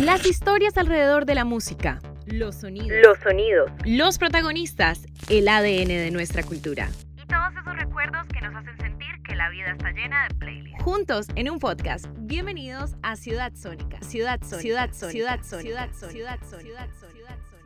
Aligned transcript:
Las 0.00 0.24
historias 0.26 0.78
alrededor 0.78 1.26
de 1.26 1.34
la 1.34 1.44
música. 1.44 1.98
Los 2.24 2.54
sonidos. 2.54 3.00
Los 3.02 3.18
sonidos. 3.18 3.68
Los 3.84 4.16
protagonistas. 4.18 5.00
El 5.28 5.48
ADN 5.48 5.88
de 5.88 6.12
nuestra 6.12 6.44
cultura. 6.44 6.88
Y 7.20 7.26
todos 7.26 7.50
esos 7.60 7.76
recuerdos 7.76 8.24
que 8.28 8.40
nos 8.40 8.54
hacen 8.54 8.78
sentir 8.78 9.08
que 9.26 9.34
la 9.34 9.50
vida 9.50 9.72
está 9.72 9.90
llena 9.90 10.28
de 10.28 10.36
playlists. 10.36 10.84
Juntos 10.84 11.26
en 11.34 11.50
un 11.50 11.58
podcast. 11.58 12.06
Bienvenidos 12.16 12.92
a 13.02 13.16
Ciudad 13.16 13.52
Sónica. 13.56 14.00
Ciudad 14.02 14.38
Sónica. 14.40 14.60
Ciudad 14.60 14.90
Sónica. 14.92 15.10
Ciudad 15.10 15.40
Sónica. 15.42 15.62
Ciudad 15.62 15.90
Sónica. 15.98 16.12
Ciudad 16.12 16.38
Sónica. 16.48 16.60
Ciudad 16.60 17.38
Sónica. 17.50 17.58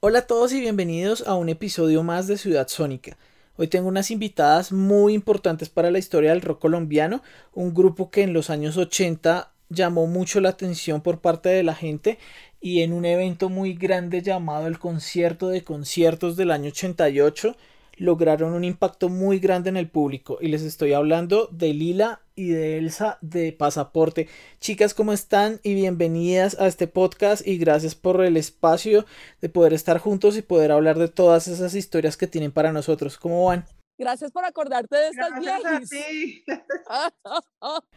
Hola 0.00 0.18
a 0.18 0.26
todos 0.26 0.52
y 0.52 0.60
bienvenidos 0.60 1.26
a 1.26 1.36
un 1.36 1.48
episodio 1.48 2.02
más 2.02 2.26
de 2.26 2.36
Ciudad 2.36 2.68
Sónica. 2.68 3.16
Hoy 3.60 3.66
tengo 3.66 3.88
unas 3.88 4.12
invitadas 4.12 4.70
muy 4.70 5.14
importantes 5.14 5.68
para 5.68 5.90
la 5.90 5.98
historia 5.98 6.30
del 6.30 6.42
rock 6.42 6.60
colombiano, 6.60 7.24
un 7.52 7.74
grupo 7.74 8.08
que 8.08 8.22
en 8.22 8.32
los 8.32 8.50
años 8.50 8.76
80 8.76 9.50
llamó 9.68 10.06
mucho 10.06 10.40
la 10.40 10.50
atención 10.50 11.00
por 11.00 11.20
parte 11.20 11.48
de 11.48 11.64
la 11.64 11.74
gente 11.74 12.20
y 12.60 12.82
en 12.82 12.92
un 12.92 13.04
evento 13.04 13.48
muy 13.48 13.74
grande 13.74 14.22
llamado 14.22 14.68
el 14.68 14.78
Concierto 14.78 15.48
de 15.48 15.64
Conciertos 15.64 16.36
del 16.36 16.52
año 16.52 16.68
88 16.68 17.56
lograron 17.98 18.54
un 18.54 18.64
impacto 18.64 19.08
muy 19.08 19.38
grande 19.38 19.70
en 19.70 19.76
el 19.76 19.88
público 19.88 20.38
y 20.40 20.48
les 20.48 20.62
estoy 20.62 20.92
hablando 20.92 21.48
de 21.52 21.74
Lila 21.74 22.20
y 22.34 22.50
de 22.50 22.78
Elsa 22.78 23.18
de 23.20 23.52
Pasaporte. 23.52 24.28
Chicas, 24.60 24.94
¿cómo 24.94 25.12
están? 25.12 25.60
Y 25.62 25.74
bienvenidas 25.74 26.58
a 26.60 26.66
este 26.66 26.86
podcast 26.86 27.46
y 27.46 27.58
gracias 27.58 27.94
por 27.94 28.24
el 28.24 28.36
espacio 28.36 29.04
de 29.40 29.48
poder 29.48 29.72
estar 29.72 29.98
juntos 29.98 30.36
y 30.36 30.42
poder 30.42 30.72
hablar 30.72 30.98
de 30.98 31.08
todas 31.08 31.48
esas 31.48 31.74
historias 31.74 32.16
que 32.16 32.26
tienen 32.26 32.52
para 32.52 32.72
nosotros. 32.72 33.18
¿Cómo 33.18 33.46
van? 33.46 33.64
Gracias 33.98 34.30
por 34.30 34.44
acordarte 34.44 34.96
de 34.96 35.08
estas 35.08 35.40
viejas. 35.40 35.90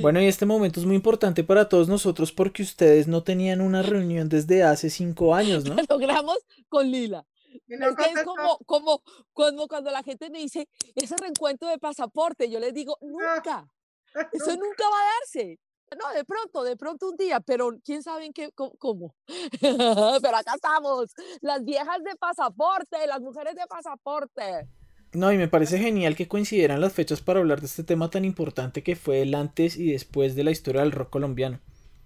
Bueno, 0.00 0.20
y 0.20 0.26
este 0.26 0.46
momento 0.46 0.80
es 0.80 0.86
muy 0.86 0.96
importante 0.96 1.44
para 1.44 1.68
todos 1.68 1.88
nosotros 1.88 2.32
porque 2.32 2.62
ustedes 2.62 3.08
no 3.08 3.22
tenían 3.22 3.60
una 3.60 3.82
reunión 3.82 4.28
desde 4.28 4.62
hace 4.62 4.90
cinco 4.90 5.34
años, 5.34 5.64
¿no? 5.64 5.74
Lo 5.74 5.82
logramos 5.88 6.38
con 6.68 6.90
Lila. 6.90 7.24
Es 7.68 7.78
que 7.78 7.84
es 7.84 7.94
contestó. 7.96 8.24
como, 8.34 8.58
como 8.66 9.02
cuando, 9.32 9.68
cuando 9.68 9.90
la 9.90 10.02
gente 10.02 10.30
me 10.30 10.38
dice 10.38 10.68
ese 10.94 11.16
reencuentro 11.16 11.68
de 11.68 11.78
pasaporte, 11.78 12.48
yo 12.50 12.58
les 12.60 12.72
digo, 12.74 12.96
nunca, 13.00 13.68
eso 14.32 14.56
nunca 14.56 14.84
va 14.90 15.00
a 15.00 15.10
darse. 15.20 15.58
No, 15.98 16.12
de 16.12 16.22
pronto, 16.24 16.64
de 16.64 16.76
pronto 16.76 17.08
un 17.08 17.16
día, 17.16 17.40
pero 17.40 17.70
quién 17.82 18.02
sabe 18.02 18.26
en 18.26 18.32
qué, 18.34 18.50
cómo. 18.52 19.14
pero 19.60 20.36
acá 20.36 20.54
estamos, 20.54 21.10
las 21.40 21.64
viejas 21.64 22.02
de 22.04 22.14
pasaporte, 22.16 23.06
las 23.06 23.20
mujeres 23.20 23.54
de 23.54 23.66
pasaporte. 23.66 24.68
No, 25.12 25.32
y 25.32 25.38
me 25.38 25.48
parece 25.48 25.78
genial 25.78 26.14
que 26.16 26.28
coincidieran 26.28 26.82
las 26.82 26.92
fechas 26.92 27.22
para 27.22 27.40
hablar 27.40 27.60
de 27.60 27.66
este 27.66 27.84
tema 27.84 28.10
tan 28.10 28.26
importante 28.26 28.82
que 28.82 28.96
fue 28.96 29.22
el 29.22 29.34
antes 29.34 29.78
y 29.78 29.92
después 29.92 30.34
de 30.34 30.44
la 30.44 30.50
historia 30.50 30.82
del 30.82 30.92
rock 30.92 31.08
colombiano. 31.08 31.60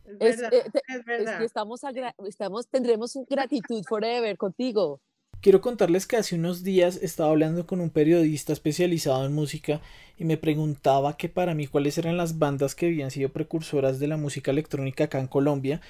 Es 0.05 0.37
Es, 0.37 0.41
verdad, 0.41 0.55
eh, 0.55 0.71
te- 0.71 0.79
es 0.87 0.99
Es 1.01 1.05
verdad. 1.05 1.39
que 1.39 1.45
estamos, 1.45 1.81
estamos, 2.29 2.69
tendremos 2.69 3.17
un 3.17 3.27
gratitud 3.29 3.83
forever 3.89 4.37
contigo. 4.37 5.01
Quiero 5.43 5.61
contarles 5.61 6.07
que 6.07 6.17
hace 6.17 6.37
unos 6.37 6.63
días 6.63 7.01
estaba 7.03 7.31
hablando 7.31 7.67
con 7.67 7.81
un 7.81 7.91
periodista 7.91 8.53
especializado 8.53 9.27
en 9.27 9.33
música 9.33 9.81
y 10.17 10.25
me 10.25 10.37
preguntaba 10.37 11.17
que 11.17 11.29
para 11.29 11.53
mí 11.53 11.67
cuáles 11.67 11.99
eran 11.99 12.17
las 12.17 12.39
bandas 12.39 12.77
que 12.77 12.87
habían 12.87 13.11
sido 13.11 13.31
precursoras 13.31 13.99
de 13.99 14.07
la 14.07 14.17
música 14.17 14.53
electrónica 14.53 15.03
acá 15.03 15.19
en 15.19 15.27
Colombia. 15.27 15.81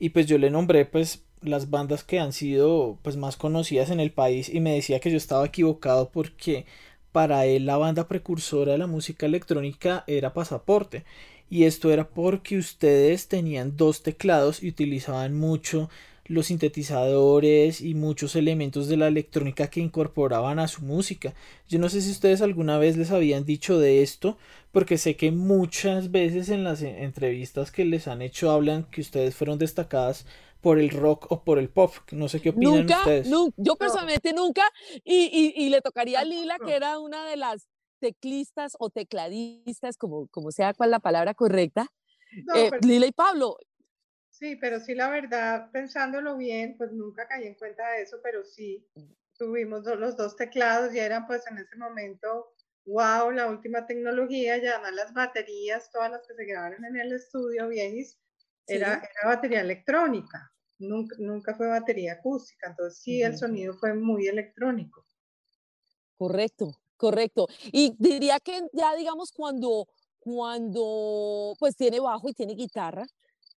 Y 0.00 0.08
pues 0.08 0.26
yo 0.26 0.38
le 0.38 0.50
nombré 0.50 0.86
pues 0.86 1.22
las 1.40 1.70
bandas 1.70 2.02
que 2.02 2.18
han 2.18 2.32
sido 2.32 2.98
pues 3.02 3.16
más 3.16 3.36
conocidas 3.36 3.90
en 3.90 4.00
el 4.00 4.10
país 4.10 4.48
y 4.48 4.58
me 4.58 4.74
decía 4.74 4.98
que 4.98 5.12
yo 5.12 5.18
estaba 5.18 5.46
equivocado 5.46 6.10
porque 6.10 6.66
para 7.12 7.46
él 7.46 7.64
la 7.64 7.76
banda 7.76 8.08
precursora 8.08 8.72
de 8.72 8.78
la 8.78 8.88
música 8.88 9.26
electrónica 9.26 10.02
era 10.08 10.34
Pasaporte. 10.34 11.04
Y 11.48 11.62
esto 11.62 11.92
era 11.92 12.08
porque 12.08 12.58
ustedes 12.58 13.28
tenían 13.28 13.76
dos 13.76 14.02
teclados 14.02 14.64
y 14.64 14.68
utilizaban 14.68 15.32
mucho 15.32 15.90
los 16.28 16.46
sintetizadores 16.46 17.80
y 17.80 17.94
muchos 17.94 18.36
elementos 18.36 18.88
de 18.88 18.96
la 18.96 19.08
electrónica 19.08 19.68
que 19.68 19.80
incorporaban 19.80 20.58
a 20.58 20.68
su 20.68 20.82
música. 20.82 21.34
Yo 21.68 21.78
no 21.78 21.88
sé 21.88 22.00
si 22.00 22.10
ustedes 22.10 22.42
alguna 22.42 22.78
vez 22.78 22.96
les 22.96 23.10
habían 23.10 23.44
dicho 23.44 23.78
de 23.78 24.02
esto, 24.02 24.36
porque 24.72 24.98
sé 24.98 25.16
que 25.16 25.30
muchas 25.30 26.10
veces 26.10 26.48
en 26.48 26.64
las 26.64 26.82
entrevistas 26.82 27.70
que 27.70 27.84
les 27.84 28.08
han 28.08 28.22
hecho 28.22 28.50
hablan 28.50 28.84
que 28.90 29.00
ustedes 29.00 29.34
fueron 29.34 29.58
destacadas 29.58 30.26
por 30.60 30.78
el 30.78 30.90
rock 30.90 31.30
o 31.30 31.44
por 31.44 31.58
el 31.58 31.68
pop. 31.68 31.92
No 32.12 32.28
sé 32.28 32.40
qué 32.40 32.50
opinan 32.50 32.80
Nunca, 32.80 32.98
ustedes. 32.98 33.28
nun- 33.30 33.52
yo 33.56 33.76
personalmente 33.76 34.32
nunca, 34.32 34.62
y, 35.04 35.30
y, 35.32 35.64
y 35.64 35.68
le 35.70 35.80
tocaría 35.80 36.20
a 36.20 36.24
Lila, 36.24 36.56
que 36.64 36.74
era 36.74 36.98
una 36.98 37.24
de 37.26 37.36
las 37.36 37.66
teclistas 38.00 38.72
o 38.78 38.90
tecladistas, 38.90 39.96
como, 39.96 40.26
como 40.28 40.50
sea 40.50 40.74
cuál 40.74 40.90
la 40.90 40.98
palabra 41.00 41.34
correcta, 41.34 41.86
No, 42.44 42.54
eh, 42.56 42.68
pero- 42.70 42.86
Lila 42.86 43.06
y 43.06 43.12
Pablo. 43.12 43.56
Sí, 44.38 44.56
pero 44.56 44.80
sí, 44.80 44.94
la 44.94 45.10
verdad, 45.10 45.70
pensándolo 45.72 46.36
bien, 46.36 46.76
pues 46.76 46.92
nunca 46.92 47.26
caí 47.28 47.46
en 47.46 47.54
cuenta 47.54 47.90
de 47.92 48.02
eso, 48.02 48.18
pero 48.22 48.44
sí, 48.44 48.86
tuvimos 49.38 49.84
do- 49.84 49.96
los 49.96 50.16
dos 50.16 50.36
teclados 50.36 50.94
y 50.94 50.98
eran 50.98 51.26
pues 51.26 51.46
en 51.50 51.58
ese 51.58 51.76
momento, 51.76 52.54
wow, 52.84 53.30
la 53.30 53.48
última 53.48 53.86
tecnología, 53.86 54.56
y 54.58 54.66
además 54.66 54.92
las 54.94 55.12
baterías, 55.12 55.90
todas 55.90 56.10
las 56.10 56.26
que 56.26 56.34
se 56.34 56.44
grabaron 56.44 56.84
en 56.84 56.96
el 56.96 57.12
estudio, 57.12 57.68
viejis, 57.68 58.18
era, 58.66 59.00
Sí. 59.00 59.08
era 59.20 59.34
batería 59.34 59.60
electrónica, 59.60 60.52
nunca, 60.78 61.16
nunca 61.18 61.54
fue 61.54 61.68
batería 61.68 62.14
acústica, 62.14 62.68
entonces 62.70 63.00
sí, 63.02 63.22
el 63.22 63.36
sonido 63.36 63.74
fue 63.74 63.94
muy 63.94 64.26
electrónico. 64.28 65.06
Correcto, 66.18 66.72
correcto. 66.96 67.46
Y 67.72 67.94
diría 67.98 68.40
que 68.40 68.62
ya, 68.72 68.94
digamos, 68.94 69.32
cuando, 69.32 69.86
cuando 70.18 71.54
pues 71.58 71.76
tiene 71.76 72.00
bajo 72.00 72.28
y 72.28 72.32
tiene 72.32 72.54
guitarra, 72.54 73.06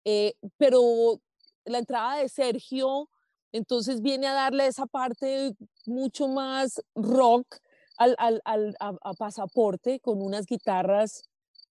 eh, 0.06 0.34
pero 0.56 1.20
la 1.66 1.78
entrada 1.78 2.18
de 2.18 2.28
Sergio, 2.28 3.10
entonces 3.52 4.00
viene 4.02 4.28
a 4.28 4.34
darle 4.34 4.66
esa 4.68 4.86
parte 4.86 5.52
mucho 5.84 6.28
más 6.28 6.80
rock 6.94 7.58
al, 7.98 8.14
al- 8.18 8.40
al- 8.44 8.76
a, 8.80 8.94
a 9.02 9.14
pasaporte 9.14 9.98
con 10.00 10.22
unas 10.22 10.46
guitarras 10.46 11.24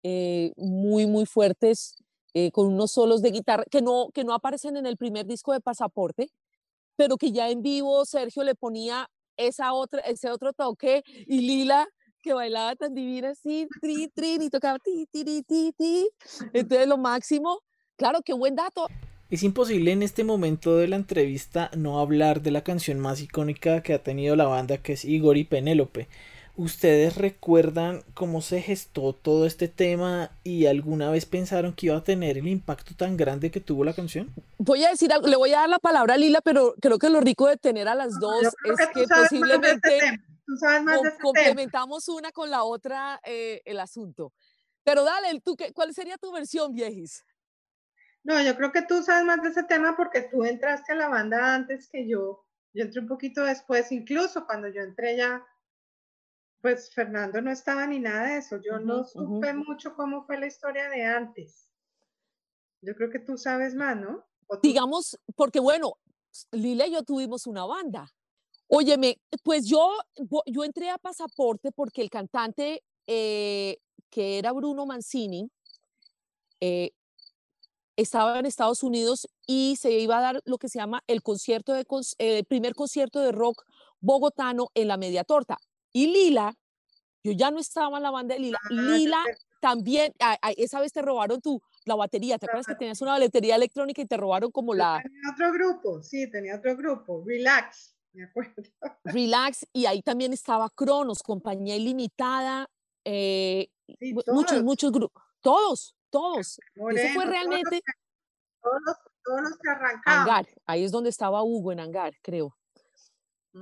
eh, 0.04 0.52
muy, 0.58 1.06
muy 1.06 1.26
fuertes, 1.26 1.96
eh, 2.34 2.52
con 2.52 2.68
unos 2.68 2.92
solos 2.92 3.22
de 3.22 3.32
guitarra 3.32 3.64
que 3.72 3.82
no, 3.82 4.10
que 4.14 4.26
no 4.26 4.34
aparecen 4.34 4.78
en 4.78 4.86
el 4.86 4.98
primer 4.98 5.26
disco 5.26 5.54
de 5.54 5.62
pasaporte, 5.62 6.30
pero 6.98 7.18
que 7.18 7.32
ya 7.32 7.50
en 7.50 7.62
vivo 7.62 8.06
Sergio 8.06 8.44
le 8.44 8.56
ponía 8.56 9.10
esa 9.38 9.72
otra, 9.74 10.02
ese 10.02 10.30
otro 10.32 10.52
toque 10.54 11.04
y 11.28 11.42
Lila 11.42 11.88
que 12.22 12.34
bailaba 12.34 12.76
tan 12.76 12.94
divina 12.94 13.30
así, 13.30 13.68
tri, 13.80 14.10
tri, 14.10 14.38
y 14.42 14.50
tocaba 14.50 14.80
ti, 14.80 15.06
ti, 15.12 15.24
ti, 15.24 15.44
ti, 15.44 15.72
ti. 15.78 16.10
Entonces 16.54 16.88
lo 16.88 16.98
máximo, 16.98 17.60
claro, 17.98 18.22
qué 18.24 18.34
buen 18.34 18.56
dato. 18.56 18.88
Es 19.30 19.44
imposible 19.44 19.92
en 19.92 20.04
este 20.04 20.24
momento 20.24 20.78
de 20.78 20.88
la 20.88 20.96
entrevista 20.96 21.70
no 21.76 22.00
hablar 22.00 22.42
de 22.42 22.52
la 22.52 22.64
canción 22.64 23.00
más 23.00 23.20
icónica 23.20 23.84
que 23.84 23.94
ha 23.94 24.02
tenido 24.02 24.38
la 24.38 24.46
banda, 24.46 24.78
que 24.78 24.94
es 24.94 25.04
Igor 25.04 25.36
y 25.36 25.44
Penélope. 25.44 26.08
¿Ustedes 26.56 27.18
recuerdan 27.18 28.04
cómo 28.14 28.42
se 28.42 28.62
gestó 28.62 29.14
todo 29.14 29.46
este 29.46 29.68
tema 29.68 30.32
y 30.44 30.66
alguna 30.66 31.12
vez 31.12 31.26
pensaron 31.26 31.74
que 31.74 31.88
iba 31.88 31.98
a 31.98 32.04
tener 32.04 32.38
el 32.38 32.48
impacto 32.48 32.96
tan 32.96 33.16
grande 33.16 33.52
que 33.52 33.60
tuvo 33.60 33.84
la 33.84 33.94
canción? 33.94 34.34
Voy 34.58 34.84
a 34.84 34.90
decir, 34.90 35.12
algo, 35.12 35.28
le 35.28 35.36
voy 35.36 35.54
a 35.54 35.60
dar 35.60 35.70
la 35.70 35.78
palabra 35.78 36.16
a 36.16 36.18
Lila, 36.18 36.42
pero 36.42 36.74
creo 36.82 36.98
que 36.98 37.10
lo 37.10 37.20
rico 37.20 37.48
de 37.48 37.58
tener 37.58 37.88
a 37.88 37.94
las 37.94 38.14
No, 38.14 38.22
dos 38.22 38.56
creo 38.64 38.74
es 38.74 38.88
que 38.88 39.00
de 39.00 39.04
este 39.04 39.16
posiblemente 39.16 40.00
tema, 40.00 40.96
este 40.96 41.18
complementamos 41.22 42.08
una 42.08 42.32
con 42.32 42.50
la 42.50 42.64
otra 42.64 43.20
eh, 43.24 43.62
el 43.66 43.80
asunto. 43.80 44.34
Pero 44.84 45.04
dale, 45.04 45.40
¿tú 45.42 45.56
qué, 45.56 45.74
¿cuál 45.74 45.94
sería 45.94 46.18
tu 46.18 46.32
versión, 46.32 46.74
viejis? 46.74 47.24
No, 48.28 48.42
yo 48.42 48.58
creo 48.58 48.74
que 48.74 48.82
tú 48.82 49.02
sabes 49.04 49.24
más 49.24 49.42
de 49.42 49.48
ese 49.48 49.64
tema 49.64 49.96
porque 49.96 50.24
tú 50.24 50.44
entraste 50.44 50.92
a 50.92 50.96
la 50.96 51.08
banda 51.08 51.56
antes 51.56 51.88
que 51.88 52.10
yo. 52.10 52.46
Yo 52.74 52.84
entré 52.84 53.00
un 53.00 53.08
poquito 53.08 53.42
después, 53.42 53.90
incluso 53.94 54.46
cuando 54.46 54.68
yo 54.68 54.82
entré 54.82 55.16
ya, 55.16 55.48
pues 56.62 56.94
Fernando 56.94 57.42
no 57.42 57.52
estaba 57.52 57.88
ni 57.88 58.00
nada 58.00 58.28
de 58.28 58.40
eso. 58.40 58.58
Yo 58.62 58.80
no 58.80 59.06
supe 59.06 59.54
mucho 59.54 59.96
cómo 59.96 60.26
fue 60.26 60.38
la 60.38 60.48
historia 60.48 60.90
de 60.90 61.06
antes. 61.06 61.72
Yo 62.82 62.96
creo 62.96 63.10
que 63.10 63.20
tú 63.20 63.38
sabes 63.38 63.74
más, 63.76 63.96
¿no? 63.96 64.26
Digamos, 64.62 65.18
porque 65.34 65.62
bueno, 65.62 65.94
Lila 66.52 66.86
y 66.86 66.92
yo 66.92 67.04
tuvimos 67.04 67.48
una 67.48 67.66
banda. 67.66 68.14
Óyeme, 68.68 69.22
pues 69.42 69.66
yo, 69.66 69.94
yo 70.46 70.66
entré 70.66 70.90
a 70.90 70.98
Pasaporte 70.98 71.72
porque 71.72 72.02
el 72.02 72.10
cantante 72.10 72.84
eh, 73.08 73.78
que 74.10 74.38
era 74.38 74.52
Bruno 74.52 74.86
Mancini 74.86 75.50
eh, 76.60 76.92
estaba 77.98 78.40
en 78.40 78.46
Estados 78.46 78.84
Unidos 78.84 79.28
y 79.46 79.76
se 79.78 79.92
iba 79.92 80.18
a 80.20 80.22
dar 80.22 80.42
lo 80.46 80.58
que 80.58 80.70
se 80.70 80.80
llama 80.80 81.04
el 81.08 81.22
concierto 81.22 81.74
de 81.74 81.86
cons- 81.86 82.16
eh, 82.20 82.40
el 82.40 82.46
primer 82.46 82.74
concierto 82.76 83.20
de 83.20 83.32
rock 83.32 83.64
bogotano 84.00 84.70
en 84.76 84.88
la 84.88 84.98
Media 84.98 85.24
Torta. 85.24 85.58
Y 85.92 86.08
Lila, 86.08 86.54
yo 87.24 87.32
ya 87.34 87.52
no 87.52 87.60
estaba 87.60 87.98
en 87.98 88.04
la 88.04 88.12
banda 88.12 88.36
de 88.36 88.40
Lila, 88.42 88.60
Ah, 88.64 88.68
Lila 88.70 89.24
sé. 89.26 89.38
también, 89.60 90.14
a- 90.20 90.38
a- 90.42 90.52
esa 90.52 90.80
vez 90.80 90.94
te 90.94 91.02
robaron 91.02 91.42
tu, 91.42 91.62
la 91.86 91.96
batería, 91.96 92.38
¿te 92.38 92.46
acuerdas 92.46 92.68
que 92.68 92.76
tenías 92.76 93.02
una 93.02 93.18
batería 93.18 93.56
electrónica 93.56 94.02
y 94.02 94.06
te 94.06 94.16
robaron 94.16 94.52
como 94.52 94.74
Yo 94.74 94.78
la 94.80 95.02
Tenía 95.04 95.32
otro 95.34 95.52
grupo, 95.54 96.04
sí, 96.04 96.30
tenía 96.30 96.56
otro 96.56 96.78
grupo, 96.78 97.24
Relax, 97.26 97.96
me 98.14 98.26
acuerdo. 98.26 98.54
Relax 99.06 99.66
y 99.74 99.86
ahí 99.88 100.02
también 100.04 100.34
estaba 100.34 100.70
Cronos, 100.70 101.24
Compañía 101.24 101.76
Ilimitada, 101.76 102.70
eh, 103.04 103.70
Sí, 104.00 104.14
mu- 104.14 104.22
muchos, 104.28 104.64
muchos 104.64 104.92
grupos. 104.92 105.24
todos, 105.42 105.96
todos. 106.10 106.60
Eso 106.76 107.14
fue 107.14 107.26
realmente... 107.26 107.82
Todos 108.62 108.82
los, 108.86 108.96
todos 109.24 109.42
los 109.42 109.58
que 109.58 110.56
ahí 110.66 110.84
es 110.84 110.92
donde 110.92 111.10
estaba 111.10 111.44
Hugo 111.44 111.72
en 111.72 111.80
Angar, 111.80 112.14
creo. 112.22 112.56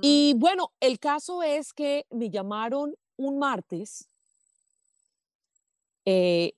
Y 0.02 0.34
bueno, 0.36 0.72
el 0.80 0.98
caso 0.98 1.42
es 1.42 1.72
que 1.72 2.04
me 2.10 2.28
llamaron 2.28 2.94
un 3.16 3.38
martes 3.38 4.08
eh, 6.04 6.52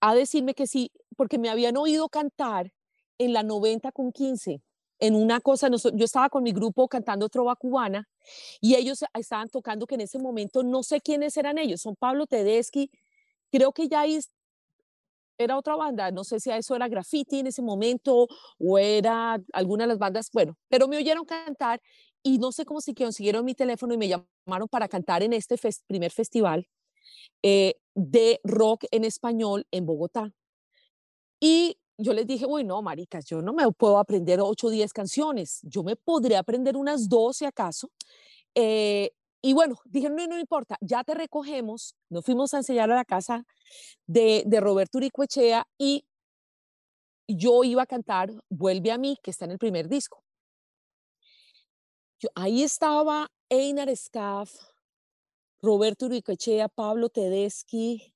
a 0.00 0.14
decirme 0.14 0.54
que 0.54 0.66
sí, 0.66 0.90
porque 1.16 1.38
me 1.38 1.50
habían 1.50 1.76
oído 1.76 2.08
cantar 2.08 2.72
en 3.18 3.32
la 3.32 3.42
90 3.42 3.92
con 3.92 4.12
15, 4.12 4.62
en 4.98 5.14
una 5.14 5.40
cosa, 5.40 5.68
yo 5.68 6.04
estaba 6.04 6.28
con 6.30 6.42
mi 6.42 6.52
grupo 6.52 6.88
cantando 6.88 7.28
trova 7.28 7.54
cubana 7.56 8.08
y 8.60 8.74
ellos 8.74 9.04
estaban 9.14 9.48
tocando 9.48 9.86
que 9.86 9.94
en 9.94 10.02
ese 10.02 10.18
momento 10.18 10.62
no 10.62 10.82
sé 10.82 11.00
quiénes 11.00 11.36
eran 11.36 11.58
ellos, 11.58 11.82
son 11.82 11.96
Pablo 11.96 12.26
Tedeschi, 12.26 12.90
creo 13.50 13.72
que 13.72 13.88
ya 13.88 14.06
era 15.38 15.56
otra 15.58 15.76
banda, 15.76 16.10
no 16.10 16.24
sé 16.24 16.40
si 16.40 16.50
eso 16.50 16.74
era 16.74 16.88
graffiti 16.88 17.40
en 17.40 17.48
ese 17.48 17.62
momento 17.62 18.28
o 18.58 18.78
era 18.78 19.40
alguna 19.52 19.84
de 19.84 19.88
las 19.88 19.98
bandas, 19.98 20.30
bueno, 20.32 20.56
pero 20.68 20.88
me 20.88 20.96
oyeron 20.96 21.24
cantar 21.24 21.80
y 22.22 22.38
no 22.38 22.52
sé 22.52 22.64
cómo 22.64 22.80
si 22.80 22.94
consiguieron 22.94 23.44
mi 23.44 23.54
teléfono 23.54 23.94
y 23.94 23.98
me 23.98 24.08
llamaron 24.08 24.68
para 24.68 24.88
cantar 24.88 25.22
en 25.22 25.32
este 25.32 25.56
primer 25.86 26.10
festival 26.10 26.66
eh, 27.42 27.76
de 27.94 28.40
rock 28.44 28.84
en 28.90 29.04
español 29.04 29.66
en 29.70 29.86
Bogotá. 29.86 30.32
Y 31.40 31.78
yo 31.98 32.12
les 32.12 32.26
dije, 32.26 32.46
uy, 32.46 32.64
no, 32.64 32.82
maricas, 32.82 33.24
yo 33.26 33.42
no 33.42 33.52
me 33.52 33.70
puedo 33.72 33.98
aprender 33.98 34.40
8 34.40 34.66
o 34.66 34.70
10 34.70 34.92
canciones, 34.92 35.60
yo 35.62 35.82
me 35.82 35.96
podría 35.96 36.40
aprender 36.40 36.76
unas 36.76 37.08
12 37.08 37.46
acaso. 37.46 37.90
Eh, 38.54 39.12
y 39.42 39.52
bueno, 39.52 39.76
dije, 39.84 40.10
no, 40.10 40.26
no 40.26 40.38
importa, 40.38 40.76
ya 40.80 41.04
te 41.04 41.14
recogemos, 41.14 41.94
nos 42.08 42.24
fuimos 42.24 42.54
a 42.54 42.58
enseñar 42.58 42.90
a 42.90 42.96
la 42.96 43.04
casa 43.04 43.44
de, 44.06 44.42
de 44.46 44.60
Roberto 44.60 44.98
Uricoechea 44.98 45.66
y 45.78 46.06
yo 47.28 47.64
iba 47.64 47.82
a 47.82 47.86
cantar 47.86 48.30
Vuelve 48.48 48.92
a 48.92 48.98
mí, 48.98 49.18
que 49.22 49.30
está 49.30 49.44
en 49.44 49.52
el 49.52 49.58
primer 49.58 49.88
disco. 49.88 50.22
Yo, 52.18 52.28
ahí 52.34 52.62
estaba 52.62 53.28
Einar 53.48 53.94
Scaff, 53.94 54.54
Roberto 55.60 56.06
Uricoechea, 56.06 56.68
Pablo 56.68 57.08
Tedeschi, 57.08 58.14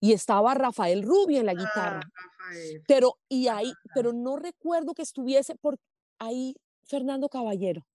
y 0.00 0.12
estaba 0.12 0.54
Rafael 0.54 1.02
Rubio 1.02 1.40
en 1.40 1.46
la 1.46 1.54
guitarra. 1.54 2.00
Ah, 2.04 2.52
pero, 2.86 3.18
y 3.28 3.48
ahí, 3.48 3.72
pero 3.94 4.12
no 4.12 4.36
recuerdo 4.36 4.94
que 4.94 5.02
estuviese 5.02 5.54
por 5.56 5.78
ahí 6.18 6.54
Fernando 6.84 7.28
Caballero, 7.28 7.86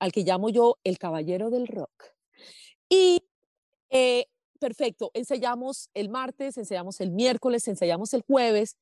al 0.00 0.10
que 0.10 0.24
llamo 0.24 0.50
yo 0.50 0.78
el 0.82 0.98
caballero 0.98 1.50
del 1.50 1.68
rock. 1.68 1.92
Y 2.88 3.22
eh, 3.90 4.26
perfecto, 4.58 5.12
ensayamos 5.14 5.90
el 5.94 6.08
martes, 6.08 6.58
ensayamos 6.58 7.00
el 7.00 7.12
miércoles, 7.12 7.68
ensayamos 7.68 8.12
el 8.14 8.22
jueves. 8.22 8.76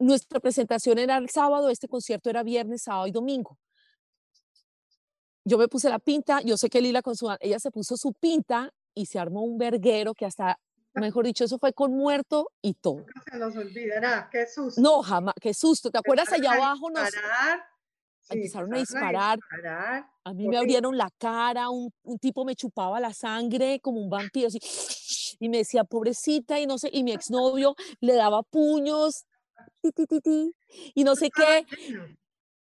Nuestra 0.00 0.40
presentación 0.40 0.98
era 0.98 1.16
el 1.16 1.30
sábado, 1.30 1.70
este 1.70 1.86
concierto 1.86 2.28
era 2.28 2.42
viernes, 2.42 2.82
sábado 2.82 3.06
y 3.06 3.12
domingo 3.12 3.58
yo 5.46 5.58
me 5.58 5.68
puse 5.68 5.88
la 5.88 6.00
pinta, 6.00 6.40
yo 6.42 6.56
sé 6.56 6.68
que 6.68 6.80
Lila 6.80 7.02
con 7.02 7.14
su, 7.14 7.34
ella 7.40 7.60
se 7.60 7.70
puso 7.70 7.96
su 7.96 8.12
pinta 8.12 8.72
y 8.94 9.06
se 9.06 9.20
armó 9.20 9.42
un 9.42 9.58
verguero 9.58 10.12
que 10.12 10.26
hasta, 10.26 10.58
mejor 10.94 11.24
dicho, 11.24 11.44
eso 11.44 11.56
fue 11.58 11.72
con 11.72 11.92
muerto 11.92 12.50
y 12.60 12.74
todo. 12.74 13.04
No 13.14 13.22
se 13.30 13.38
nos 13.38 13.56
olvidará, 13.56 14.28
qué 14.30 14.44
susto. 14.48 14.80
No, 14.80 15.02
jamás, 15.04 15.34
qué 15.40 15.54
susto. 15.54 15.90
¿Te 15.90 15.98
acuerdas 15.98 16.32
allá 16.32 16.52
abajo? 16.52 16.90
Nos, 16.90 17.10
empezaron, 18.28 18.74
a 18.74 18.78
disparar. 18.78 19.38
A, 20.24 20.34
mí 20.34 20.48
me 20.48 20.56
abrieron 20.56 20.96
la 20.96 21.10
cara, 21.18 21.70
un, 21.70 21.92
un, 22.02 22.18
tipo 22.18 22.44
me 22.44 22.54
chupaba 22.54 23.00
la 23.00 23.12
sangre 23.12 23.80
como 23.80 24.00
un 24.00 24.10
vampiro, 24.10 24.48
así, 24.48 24.58
y 25.40 25.48
me 25.48 25.58
decía, 25.58 25.84
pobrecita, 25.84 26.58
y 26.60 26.66
no 26.66 26.78
sé, 26.78 26.90
y 26.92 27.04
mi 27.04 27.12
exnovio 27.12 27.74
le 28.00 28.14
daba 28.14 28.42
puños, 28.42 29.26
y 30.94 31.04
no 31.04 31.16
sé 31.16 31.30
qué. 31.30 31.66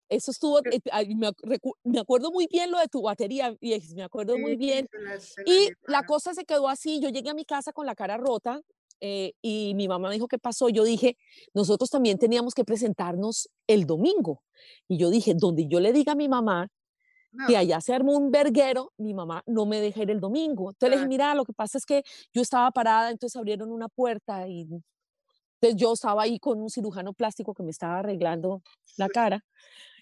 Eso 0.09 0.31
estuvo, 0.31 0.59
eh, 0.59 0.81
me, 1.15 1.99
acuerdo 1.99 2.31
muy 2.31 2.47
bien 2.47 2.69
lo 2.69 2.77
de 2.77 2.87
tu 2.87 3.01
batería, 3.01 3.55
me 3.95 4.03
acuerdo 4.03 4.37
muy 4.37 4.55
bien. 4.55 4.87
Y 5.45 5.69
la 5.87 6.03
cosa 6.03 6.33
se 6.33 6.45
quedó 6.45 6.69
así, 6.69 6.99
yo 6.99 7.09
llegué 7.09 7.31
a 7.31 7.33
mi 7.33 7.45
casa 7.45 7.71
con 7.73 7.85
la 7.85 7.95
cara 7.95 8.17
rota 8.17 8.61
eh, 9.05 9.33
y 9.41 9.73
mi 9.75 9.89
mamá 9.89 10.07
me 10.07 10.13
dijo 10.13 10.29
qué 10.29 10.39
pasó. 10.39 10.69
Yo 10.69 10.85
dije, 10.85 11.17
nosotros 11.53 11.89
también 11.89 12.17
teníamos 12.17 12.53
que 12.53 12.63
presentarnos 12.63 13.49
el 13.67 13.85
domingo. 13.85 14.43
Y 14.87 14.97
yo 14.97 15.09
dije, 15.09 15.33
donde 15.35 15.67
yo 15.67 15.81
le 15.81 15.91
diga 15.91 16.13
a 16.13 16.15
mi 16.15 16.29
mamá 16.29 16.69
que 17.47 17.57
allá 17.57 17.81
se 17.81 17.93
armó 17.93 18.15
un 18.15 18.31
verguero, 18.31 18.93
mi 18.97 19.13
mamá 19.13 19.43
no 19.45 19.65
me 19.65 19.81
deja 19.81 20.03
ir 20.03 20.11
el 20.11 20.21
domingo. 20.21 20.69
Entonces 20.69 20.89
le 20.89 20.95
dije, 20.95 21.09
mira, 21.09 21.35
lo 21.35 21.43
que 21.43 21.51
pasa 21.51 21.77
es 21.77 21.85
que 21.85 22.03
yo 22.31 22.41
estaba 22.41 22.71
parada, 22.71 23.11
entonces 23.11 23.35
abrieron 23.35 23.73
una 23.73 23.89
puerta 23.89 24.47
y 24.47 24.61
entonces 24.61 25.75
yo 25.75 25.91
estaba 25.91 26.23
ahí 26.23 26.39
con 26.39 26.61
un 26.61 26.69
cirujano 26.69 27.11
plástico 27.11 27.53
que 27.53 27.63
me 27.63 27.71
estaba 27.71 27.99
arreglando 27.99 28.61
la 28.95 29.09
cara. 29.09 29.43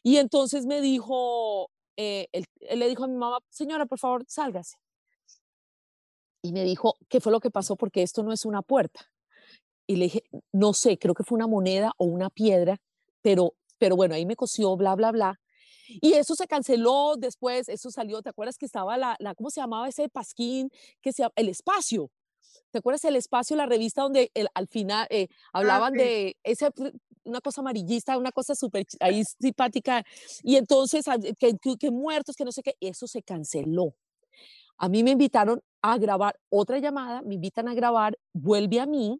Y 0.04 0.18
entonces 0.18 0.68
me 0.68 0.80
dijo, 0.80 1.72
eh, 1.98 2.28
él, 2.34 2.46
le 2.76 2.88
dijo 2.88 3.06
a 3.06 3.08
mi 3.08 3.16
mamá, 3.16 3.40
señora, 3.50 3.88
por 3.88 3.98
favor, 3.98 4.26
sálgase. 4.28 4.78
Y 6.42 6.54
me 6.54 6.64
dijo, 6.64 6.98
¿qué 7.10 7.20
fue 7.22 7.32
lo 7.32 7.40
que 7.40 7.52
pasó? 7.52 7.76
Porque 7.76 8.02
esto 8.02 8.24
no 8.24 8.34
es 8.34 8.46
una 8.46 8.62
puerta. 8.62 9.12
Y 9.88 9.98
le 9.98 10.06
dije, 10.06 10.24
no 10.52 10.74
sé, 10.74 10.98
creo 10.98 11.14
que 11.14 11.24
fue 11.24 11.36
una 11.36 11.48
moneda 11.48 11.94
o 11.98 12.06
una 12.06 12.30
piedra, 12.30 12.78
pero, 13.22 13.56
pero 13.78 13.96
bueno, 13.96 14.16
ahí 14.16 14.26
me 14.26 14.36
cosió, 14.36 14.76
bla, 14.76 14.96
bla, 14.96 15.12
bla. 15.12 15.40
Y 16.02 16.14
eso 16.14 16.36
se 16.36 16.48
canceló 16.48 17.16
después, 17.18 17.68
eso 17.68 17.92
salió, 17.92 18.22
¿te 18.22 18.30
acuerdas 18.30 18.58
que 18.58 18.66
estaba 18.66 18.98
la, 18.98 19.16
la 19.20 19.36
¿cómo 19.36 19.50
se 19.50 19.60
llamaba 19.60 19.90
ese 19.90 20.08
pasquín? 20.10 20.72
Que 21.02 21.12
se, 21.12 21.28
el 21.36 21.50
espacio. 21.50 22.10
¿Te 22.72 22.80
acuerdas 22.80 23.04
el 23.06 23.16
espacio, 23.16 23.56
la 23.56 23.66
revista 23.66 24.02
donde 24.02 24.32
el, 24.34 24.48
al 24.54 24.68
final 24.68 25.08
eh, 25.10 25.28
ah, 25.54 25.60
hablaban 25.60 25.94
de 25.94 26.38
ese, 26.44 26.70
una 27.24 27.42
cosa 27.42 27.62
amarillista, 27.62 28.18
una 28.18 28.32
cosa 28.32 28.56
súper 28.56 28.86
ahí 29.00 29.24
simpática? 29.26 30.06
Y 30.44 30.56
entonces, 30.56 31.08
ah, 31.08 31.18
que, 31.38 31.58
que, 31.78 31.92
muertos, 31.92 32.36
que 32.36 32.46
no 32.46 32.52
sé 32.52 32.64
qué, 32.64 32.76
eso 32.80 33.08
se 33.08 33.22
canceló. 33.22 33.94
A 34.82 34.90
mí 34.90 35.04
me 35.04 35.12
invitaron 35.12 35.62
a 35.82 35.98
grabar 35.98 36.40
otra 36.50 36.80
llamada, 36.80 37.22
me 37.22 37.36
invitan 37.36 37.68
a 37.68 37.74
grabar, 37.74 38.18
vuelve 38.34 38.80
a 38.80 38.86
mí, 38.86 39.20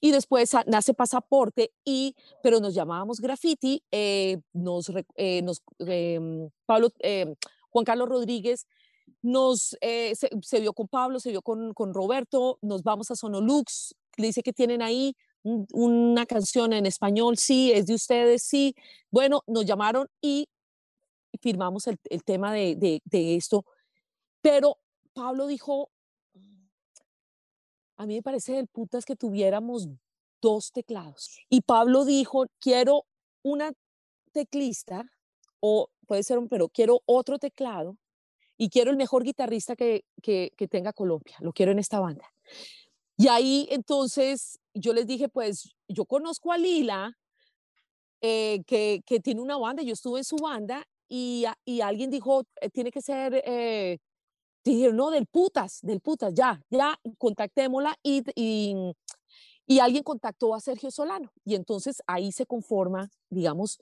y 0.00 0.10
después 0.10 0.50
nace 0.66 0.94
pasaporte 0.94 1.72
y 1.84 2.16
pero 2.42 2.58
nos 2.58 2.74
llamábamos 2.74 3.20
graffiti 3.20 3.82
eh, 3.92 4.40
nos, 4.54 4.90
eh, 5.16 5.42
nos 5.42 5.62
em, 5.80 6.48
Pablo 6.64 6.88
Juan 7.70 7.84
Carlos 7.84 8.08
Rodríguez 8.08 8.66
nos, 9.24 9.76
eh, 9.80 10.12
se, 10.14 10.60
vio 10.60 10.74
con 10.74 10.86
Pablo, 10.86 11.18
se 11.18 11.30
vio 11.30 11.40
con, 11.42 11.72
con, 11.72 11.94
Roberto, 11.94 12.58
nos 12.60 12.82
vamos 12.82 13.10
a 13.10 13.16
Sonolux, 13.16 13.94
le 14.18 14.26
dice 14.26 14.42
que 14.42 14.52
tienen 14.52 14.82
ahí 14.82 15.16
una 15.42 16.26
canción 16.26 16.72
en 16.72 16.86
español, 16.86 17.36
sí, 17.38 17.72
es 17.72 17.86
de 17.86 17.94
ustedes, 17.94 18.42
sí. 18.42 18.74
Bueno, 19.10 19.42
nos 19.46 19.64
llamaron 19.64 20.08
y 20.20 20.48
firmamos 21.40 21.86
el, 21.86 21.98
el 22.10 22.22
tema 22.22 22.52
de, 22.52 23.00
de, 23.04 23.36
esto, 23.36 23.64
pero 24.44 24.76
Pablo 25.14 25.46
dijo, 25.46 25.90
a 27.96 28.04
mí 28.04 28.16
me 28.16 28.22
parece 28.22 28.52
del 28.52 28.66
putas 28.66 29.06
que 29.06 29.16
tuviéramos 29.16 29.88
dos 30.42 30.70
teclados. 30.70 31.38
Y 31.48 31.62
Pablo 31.62 32.04
dijo, 32.04 32.44
quiero 32.60 33.06
una 33.42 33.72
teclista, 34.32 35.10
o 35.60 35.88
puede 36.06 36.22
ser 36.22 36.36
un, 36.36 36.50
pero 36.50 36.68
quiero 36.68 37.00
otro 37.06 37.38
teclado 37.38 37.96
y 38.58 38.68
quiero 38.68 38.90
el 38.90 38.98
mejor 38.98 39.24
guitarrista 39.24 39.76
que, 39.76 40.04
que, 40.20 40.68
tenga 40.70 40.92
Colombia, 40.92 41.38
lo 41.40 41.54
quiero 41.54 41.72
en 41.72 41.78
esta 41.78 41.98
banda. 41.98 42.30
Y 43.16 43.28
ahí 43.28 43.66
entonces 43.70 44.60
yo 44.74 44.92
les 44.92 45.06
dije, 45.06 45.30
pues 45.30 45.74
yo 45.88 46.04
conozco 46.04 46.52
a 46.52 46.58
Lila, 46.58 47.16
eh, 48.20 48.62
que, 48.66 49.00
que, 49.06 49.20
tiene 49.20 49.40
una 49.40 49.56
banda, 49.56 49.82
yo 49.82 49.94
estuve 49.94 50.18
en 50.18 50.24
su 50.24 50.36
banda 50.36 50.86
y, 51.08 51.46
y 51.64 51.80
alguien 51.80 52.10
dijo, 52.10 52.42
eh, 52.60 52.68
tiene 52.68 52.90
que 52.90 53.00
ser, 53.00 53.42
eh, 53.46 54.00
dijeron, 54.72 54.96
no, 54.96 55.10
del 55.10 55.26
putas, 55.26 55.80
del 55.82 56.00
putas, 56.00 56.32
ya, 56.34 56.62
ya, 56.70 56.98
contactémosla 57.18 57.96
y, 58.02 58.22
y, 58.34 58.74
y 59.66 59.78
alguien 59.78 60.02
contactó 60.02 60.54
a 60.54 60.60
Sergio 60.60 60.90
Solano. 60.90 61.32
Y 61.44 61.54
entonces 61.54 62.02
ahí 62.06 62.32
se 62.32 62.46
conforma, 62.46 63.10
digamos, 63.30 63.78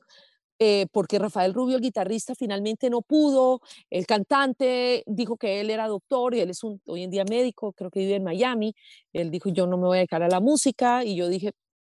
eh, 0.64 0.86
porque 0.92 1.18
Rafael 1.18 1.54
Rubio, 1.54 1.76
el 1.76 1.82
guitarrista, 1.82 2.34
finalmente 2.36 2.88
no 2.88 3.02
pudo, 3.02 3.60
el 3.90 4.06
cantante 4.06 5.02
dijo 5.06 5.36
que 5.36 5.60
él 5.60 5.70
era 5.70 5.88
doctor 5.88 6.34
y 6.34 6.40
él 6.40 6.50
es 6.50 6.62
un, 6.62 6.80
hoy 6.86 7.02
en 7.02 7.10
día 7.10 7.24
médico, 7.24 7.72
creo 7.72 7.90
que 7.90 7.98
vive 8.00 8.14
en 8.14 8.22
Miami, 8.22 8.74
él 9.12 9.32
dijo 9.32 9.48
yo 9.48 9.66
no 9.66 9.76
me 9.76 9.86
voy 9.86 9.96
a 9.96 9.98
dedicar 9.98 10.22
a 10.22 10.28
la 10.28 10.38
música 10.38 11.04
y 11.04 11.16
yo 11.16 11.28
dije, 11.28 11.52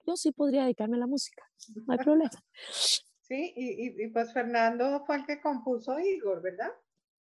yo 0.07 0.15
sí 0.15 0.31
podría 0.31 0.63
dedicarme 0.63 0.95
a 0.95 0.99
la 0.99 1.07
música, 1.07 1.43
no 1.85 1.93
hay 1.93 1.99
problema. 1.99 2.31
Sí, 3.25 3.53
y, 3.55 4.03
y, 4.03 4.09
pues 4.09 4.33
Fernando 4.33 5.01
fue 5.07 5.15
el 5.15 5.25
que 5.25 5.39
compuso 5.39 5.97
Igor, 5.97 6.41
¿verdad? 6.41 6.69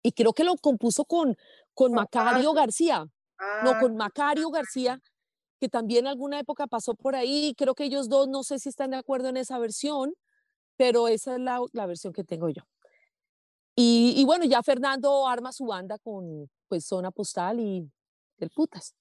Y 0.06 0.12
creo 0.12 0.32
que 0.32 0.44
lo 0.44 0.54
compuso 0.56 1.04
con, 1.04 1.36
con 1.74 1.92
Macario 1.92 2.52
García, 2.52 3.08
no, 3.64 3.70
ah, 3.70 3.80
con 3.80 3.96
Macario 3.96 4.50
García, 4.50 5.00
que 5.58 5.68
también 5.68 6.06
alguna 6.06 6.38
época 6.38 6.68
pasó 6.68 6.94
por 6.94 7.16
ahí, 7.16 7.56
creo 7.58 7.74
que 7.74 7.82
ellos 7.82 8.08
dos 8.08 8.28
no 8.28 8.44
sé 8.44 8.60
si 8.60 8.68
están 8.68 8.90
de 8.90 8.98
acuerdo 8.98 9.30
en 9.30 9.36
esa 9.36 9.58
versión, 9.58 10.14
pero 10.76 11.08
esa 11.08 11.34
es 11.34 11.40
la, 11.40 11.58
la 11.72 11.86
versión 11.86 12.12
que 12.12 12.22
tengo 12.22 12.48
yo. 12.50 12.62
Y, 13.74 14.14
y, 14.16 14.24
bueno, 14.24 14.44
ya 14.44 14.62
Fernando 14.62 15.26
arma 15.26 15.50
su 15.50 15.66
banda 15.66 15.98
con 15.98 16.48
pues 16.68 16.86
Zona 16.86 17.10
Postal 17.10 17.58
y 17.58 17.90
del 18.38 18.50
Putas. 18.50 18.94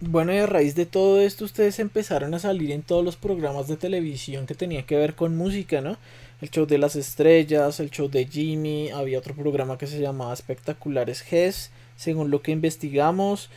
Bueno, 0.00 0.34
y 0.34 0.36
a 0.36 0.46
raíz 0.46 0.74
de 0.74 0.84
todo 0.84 1.22
esto 1.22 1.46
ustedes 1.46 1.78
empezaron 1.78 2.34
a 2.34 2.38
salir 2.38 2.70
en 2.70 2.82
todos 2.82 3.02
los 3.02 3.16
programas 3.16 3.66
de 3.66 3.78
televisión 3.78 4.44
que 4.44 4.54
tenían 4.54 4.84
que 4.84 4.98
ver 4.98 5.14
con 5.14 5.38
música, 5.38 5.80
¿no? 5.80 5.96
El 6.40 6.50
show 6.50 6.66
de 6.66 6.76
las 6.76 6.96
estrellas, 6.96 7.80
el 7.80 7.90
show 7.90 8.10
de 8.10 8.26
Jimmy, 8.26 8.90
había 8.90 9.18
otro 9.18 9.34
programa 9.34 9.78
que 9.78 9.86
se 9.86 10.00
llamaba 10.00 10.34
Espectaculares 10.34 11.22
GES, 11.22 11.70
según 11.96 12.30
lo 12.30 12.42
que 12.42 12.52
investigamos. 12.52 13.48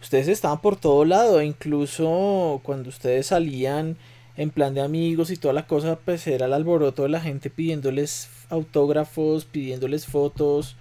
Ustedes 0.00 0.28
estaban 0.28 0.60
por 0.60 0.76
todo 0.76 1.04
lado, 1.04 1.42
incluso 1.42 2.60
cuando 2.62 2.90
ustedes 2.90 3.26
salían 3.26 3.96
en 4.36 4.50
plan 4.50 4.72
de 4.72 4.82
amigos 4.82 5.32
y 5.32 5.36
toda 5.36 5.52
la 5.52 5.66
cosa, 5.66 5.98
pues 5.98 6.28
era 6.28 6.46
el 6.46 6.52
alboroto 6.52 7.02
de 7.02 7.08
la 7.08 7.20
gente 7.20 7.50
pidiéndoles 7.50 8.30
autógrafos, 8.50 9.44
pidiéndoles 9.44 10.06
fotos. 10.06 10.76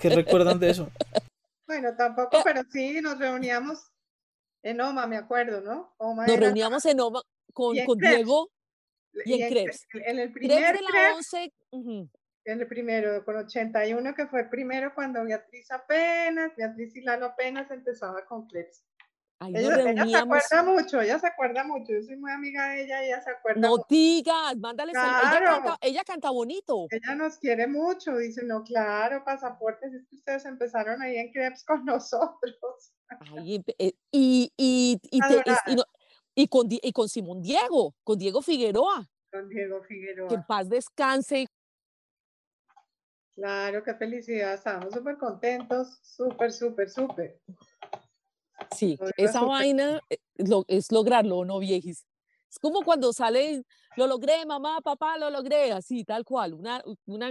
¿Qué 0.00 0.08
recuerdan 0.08 0.58
de 0.58 0.70
eso? 0.70 0.90
Bueno, 1.66 1.94
tampoco, 1.96 2.36
pero 2.42 2.62
sí 2.68 3.00
nos 3.00 3.16
reuníamos 3.16 3.78
en 4.64 4.80
OMA, 4.80 5.06
me 5.06 5.16
acuerdo, 5.16 5.60
¿no? 5.60 5.94
nos 6.00 6.36
reuníamos 6.36 6.84
en 6.84 6.98
OMA 6.98 7.22
con, 7.52 7.76
con 7.86 7.96
Diego 7.96 8.50
y, 9.24 9.42
en, 9.42 9.50
Krebs. 9.50 9.86
En, 9.92 10.18
el 10.18 10.32
primer 10.32 10.76
de 10.76 10.82
la 10.82 11.14
11, 11.16 11.52
En 12.44 12.60
el 12.60 12.66
primero, 12.66 13.24
con 13.24 13.36
81, 13.36 14.14
que 14.14 14.26
fue 14.26 14.40
el 14.40 14.48
primero 14.48 14.94
cuando 14.94 15.24
Beatriz 15.24 15.70
apenas, 15.70 16.54
Beatriz 16.56 16.96
y 16.96 17.02
Lalo 17.02 17.26
apenas 17.26 17.70
empezaba 17.70 18.24
con 18.26 18.46
Krebs 18.46 18.84
ella, 19.48 20.06
se 20.06 20.16
acuerda 20.16 20.62
mucho, 20.62 21.00
ella 21.00 21.18
se 21.18 21.26
acuerda 21.26 21.64
mucho. 21.64 21.92
Yo 21.92 22.02
soy 22.02 22.16
muy 22.16 22.30
amiga 22.30 22.70
de 22.70 22.84
ella, 22.84 23.02
ella 23.02 23.22
se 23.22 23.30
acuerda. 23.30 23.60
No 23.60 23.76
digas, 23.88 24.56
mándale 24.58 24.92
claro. 24.92 25.76
ella, 25.80 26.04
canta, 26.04 26.30
bonito. 26.30 26.86
Ella 26.90 27.14
nos 27.14 27.38
quiere 27.38 27.66
mucho, 27.66 28.16
dice, 28.18 28.44
no, 28.44 28.62
claro, 28.62 29.24
pasaportes, 29.24 29.94
es 29.94 30.06
que 30.08 30.16
ustedes 30.16 30.44
empezaron 30.44 31.00
ahí 31.00 31.16
en 31.16 31.32
Krebs 31.32 31.64
con 31.64 31.84
nosotros. 31.86 32.92
Ay, 33.34 33.64
eh, 33.78 33.92
y, 34.12 34.52
y, 34.56 35.00
y, 35.10 35.20
y, 36.34 36.48
con, 36.48 36.66
y 36.70 36.92
con 36.92 37.08
Simón 37.08 37.42
Diego, 37.42 37.94
con 38.04 38.18
Diego 38.18 38.42
Figueroa. 38.42 39.08
Con 39.30 39.48
Diego 39.48 39.82
Figueroa. 39.82 40.28
Que 40.28 40.34
en 40.34 40.44
paz 40.44 40.68
descanse. 40.68 41.46
Claro, 43.34 43.82
qué 43.82 43.94
felicidad, 43.94 44.54
estamos 44.54 44.92
súper 44.92 45.16
contentos, 45.16 45.98
súper, 46.02 46.52
súper, 46.52 46.90
súper. 46.90 47.40
Sí, 48.76 48.98
esa 49.16 49.42
vaina 49.42 50.00
eh, 50.10 50.18
es 50.68 50.92
lograrlo, 50.92 51.44
¿no, 51.44 51.58
viejis? 51.58 52.06
Es 52.50 52.58
como 52.58 52.82
cuando 52.82 53.12
sale, 53.12 53.62
lo 53.96 54.06
logré, 54.06 54.44
mamá, 54.44 54.80
papá, 54.82 55.16
lo 55.16 55.30
logré, 55.30 55.72
así, 55.72 56.04
tal 56.04 56.24
cual, 56.24 56.52
una, 56.52 56.82
una, 57.06 57.30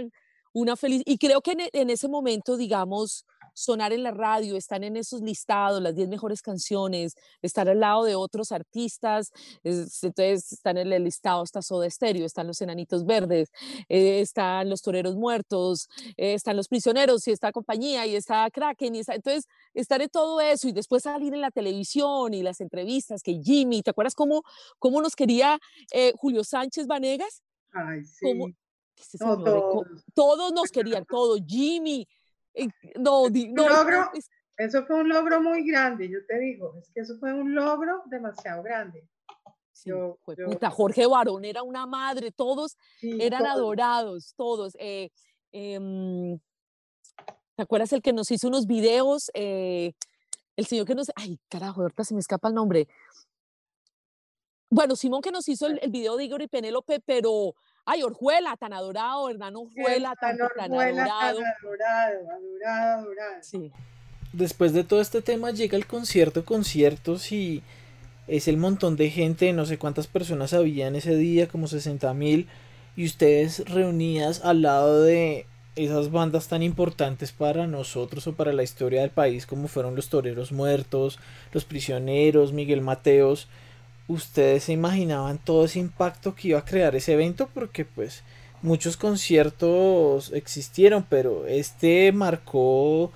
una 0.52 0.76
feliz. 0.76 1.02
Y 1.06 1.18
creo 1.18 1.40
que 1.42 1.52
en, 1.52 1.60
en 1.72 1.90
ese 1.90 2.08
momento, 2.08 2.56
digamos, 2.56 3.24
sonar 3.54 3.92
en 3.92 4.02
la 4.02 4.10
radio, 4.10 4.56
están 4.56 4.84
en 4.84 4.96
esos 4.96 5.20
listados, 5.22 5.82
las 5.82 5.94
10 5.94 6.08
mejores 6.08 6.42
canciones, 6.42 7.14
estar 7.42 7.68
al 7.68 7.80
lado 7.80 8.04
de 8.04 8.14
otros 8.14 8.52
artistas, 8.52 9.32
entonces 9.62 10.52
están 10.52 10.78
en 10.78 10.92
el 10.92 11.04
listado, 11.04 11.42
está 11.42 11.62
Soda 11.62 11.88
Stereo, 11.88 12.26
están 12.26 12.46
los 12.46 12.60
Enanitos 12.60 13.04
Verdes, 13.04 13.50
eh, 13.88 14.20
están 14.20 14.68
los 14.68 14.82
Toreros 14.82 15.16
Muertos, 15.16 15.88
eh, 16.16 16.34
están 16.34 16.56
los 16.56 16.68
Prisioneros 16.68 17.26
y 17.28 17.32
está 17.32 17.52
Compañía 17.52 18.06
y 18.06 18.16
está 18.16 18.48
Kraken, 18.50 18.94
y 18.94 18.98
entonces 19.00 19.46
estar 19.74 20.00
en 20.00 20.08
todo 20.08 20.40
eso 20.40 20.68
y 20.68 20.72
después 20.72 21.02
salir 21.04 21.34
en 21.34 21.40
la 21.40 21.50
televisión 21.50 22.34
y 22.34 22.42
las 22.42 22.60
entrevistas 22.60 23.22
que 23.22 23.40
Jimmy, 23.42 23.82
¿te 23.82 23.90
acuerdas 23.90 24.14
cómo, 24.14 24.42
cómo 24.78 25.00
nos 25.00 25.16
quería 25.16 25.58
eh, 25.92 26.12
Julio 26.16 26.44
Sánchez 26.44 26.86
Vanegas? 26.86 27.42
Ay, 27.72 28.04
sí. 28.04 28.56
todos 30.14 30.52
nos 30.52 30.70
querían, 30.70 31.04
todos, 31.06 31.40
Jimmy, 31.46 32.06
no, 32.98 33.28
no, 33.28 33.68
logro, 33.68 34.10
eso 34.56 34.84
fue 34.86 35.00
un 35.00 35.08
logro 35.08 35.40
muy 35.40 35.64
grande, 35.64 36.08
yo 36.08 36.18
te 36.26 36.38
digo, 36.38 36.74
es 36.78 36.90
que 36.92 37.00
eso 37.00 37.16
fue 37.18 37.32
un 37.32 37.54
logro 37.54 38.02
demasiado 38.06 38.62
grande. 38.62 39.08
Jorge 40.70 41.06
Barón 41.06 41.44
era 41.44 41.62
una 41.62 41.86
madre, 41.86 42.30
todos 42.30 42.76
eran 43.00 43.46
adorados, 43.46 44.34
todos. 44.36 44.76
Eh, 44.78 45.10
em, 45.52 46.38
¿Te 47.56 47.62
acuerdas 47.62 47.92
el 47.92 48.02
que 48.02 48.12
nos 48.12 48.30
hizo 48.30 48.48
unos 48.48 48.66
videos? 48.66 49.30
Eh, 49.34 49.92
el 50.56 50.66
señor 50.66 50.86
que 50.86 50.94
nos... 50.94 51.10
Ay, 51.16 51.38
carajo, 51.48 51.82
ahorita 51.82 52.04
se 52.04 52.14
me 52.14 52.20
escapa 52.20 52.48
el 52.48 52.54
nombre. 52.54 52.88
Bueno, 54.68 54.94
Simón 54.94 55.22
que 55.22 55.30
nos 55.30 55.48
hizo 55.48 55.66
el, 55.66 55.78
el 55.82 55.90
video 55.90 56.16
de 56.16 56.24
Igor 56.24 56.42
y 56.42 56.48
Penélope, 56.48 57.00
pero 57.00 57.54
Ay, 57.84 58.02
Orjuela, 58.02 58.56
tan 58.56 58.72
adorado, 58.72 59.28
Hernán 59.28 59.56
Orjuela, 59.56 60.14
tan, 60.20 60.36
tan, 60.36 60.72
adorado. 60.72 61.38
adorado, 61.38 61.40
adorado, 62.30 62.98
adorado. 63.00 63.42
Sí. 63.42 63.72
Después 64.32 64.72
de 64.72 64.84
todo 64.84 65.00
este 65.00 65.22
tema 65.22 65.50
llega 65.50 65.76
el 65.76 65.86
concierto, 65.86 66.44
conciertos 66.44 67.32
y 67.32 67.62
es 68.28 68.46
el 68.46 68.56
montón 68.56 68.96
de 68.96 69.10
gente, 69.10 69.52
no 69.52 69.66
sé 69.66 69.76
cuántas 69.78 70.06
personas 70.06 70.52
habían 70.52 70.94
ese 70.94 71.16
día, 71.16 71.48
como 71.48 71.66
60 71.66 72.14
mil, 72.14 72.48
y 72.96 73.06
ustedes 73.06 73.68
reunidas 73.68 74.44
al 74.44 74.62
lado 74.62 75.02
de 75.02 75.46
esas 75.74 76.10
bandas 76.10 76.48
tan 76.48 76.62
importantes 76.62 77.32
para 77.32 77.66
nosotros 77.66 78.26
o 78.26 78.34
para 78.34 78.52
la 78.52 78.62
historia 78.62 79.00
del 79.00 79.10
país 79.10 79.46
como 79.46 79.68
fueron 79.68 79.96
los 79.96 80.08
Toreros 80.08 80.52
Muertos, 80.52 81.18
los 81.52 81.64
Prisioneros, 81.64 82.52
Miguel 82.52 82.82
Mateos 82.82 83.48
ustedes 84.10 84.64
se 84.64 84.72
imaginaban 84.72 85.38
todo 85.38 85.64
ese 85.64 85.78
impacto 85.78 86.34
que 86.34 86.48
iba 86.48 86.58
a 86.58 86.64
crear 86.64 86.96
ese 86.96 87.12
evento 87.12 87.48
porque 87.54 87.84
pues 87.84 88.22
muchos 88.60 88.96
conciertos 88.96 90.32
existieron 90.32 91.06
pero 91.08 91.46
este 91.46 92.10
marcó 92.12 93.12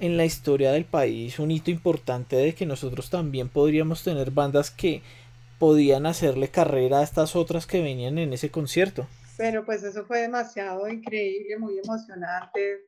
en 0.00 0.16
la 0.16 0.24
historia 0.24 0.72
del 0.72 0.86
país 0.86 1.38
un 1.38 1.50
hito 1.50 1.70
importante 1.70 2.36
de 2.36 2.54
que 2.54 2.64
nosotros 2.64 3.10
también 3.10 3.48
podríamos 3.48 4.02
tener 4.02 4.30
bandas 4.30 4.70
que 4.70 5.02
podían 5.58 6.06
hacerle 6.06 6.48
carrera 6.48 7.00
a 7.00 7.02
estas 7.02 7.36
otras 7.36 7.66
que 7.66 7.82
venían 7.82 8.16
en 8.18 8.32
ese 8.32 8.50
concierto. 8.50 9.08
Pero 9.36 9.64
pues 9.64 9.82
eso 9.82 10.04
fue 10.06 10.20
demasiado 10.20 10.88
increíble, 10.88 11.58
muy 11.58 11.78
emocionante. 11.78 12.86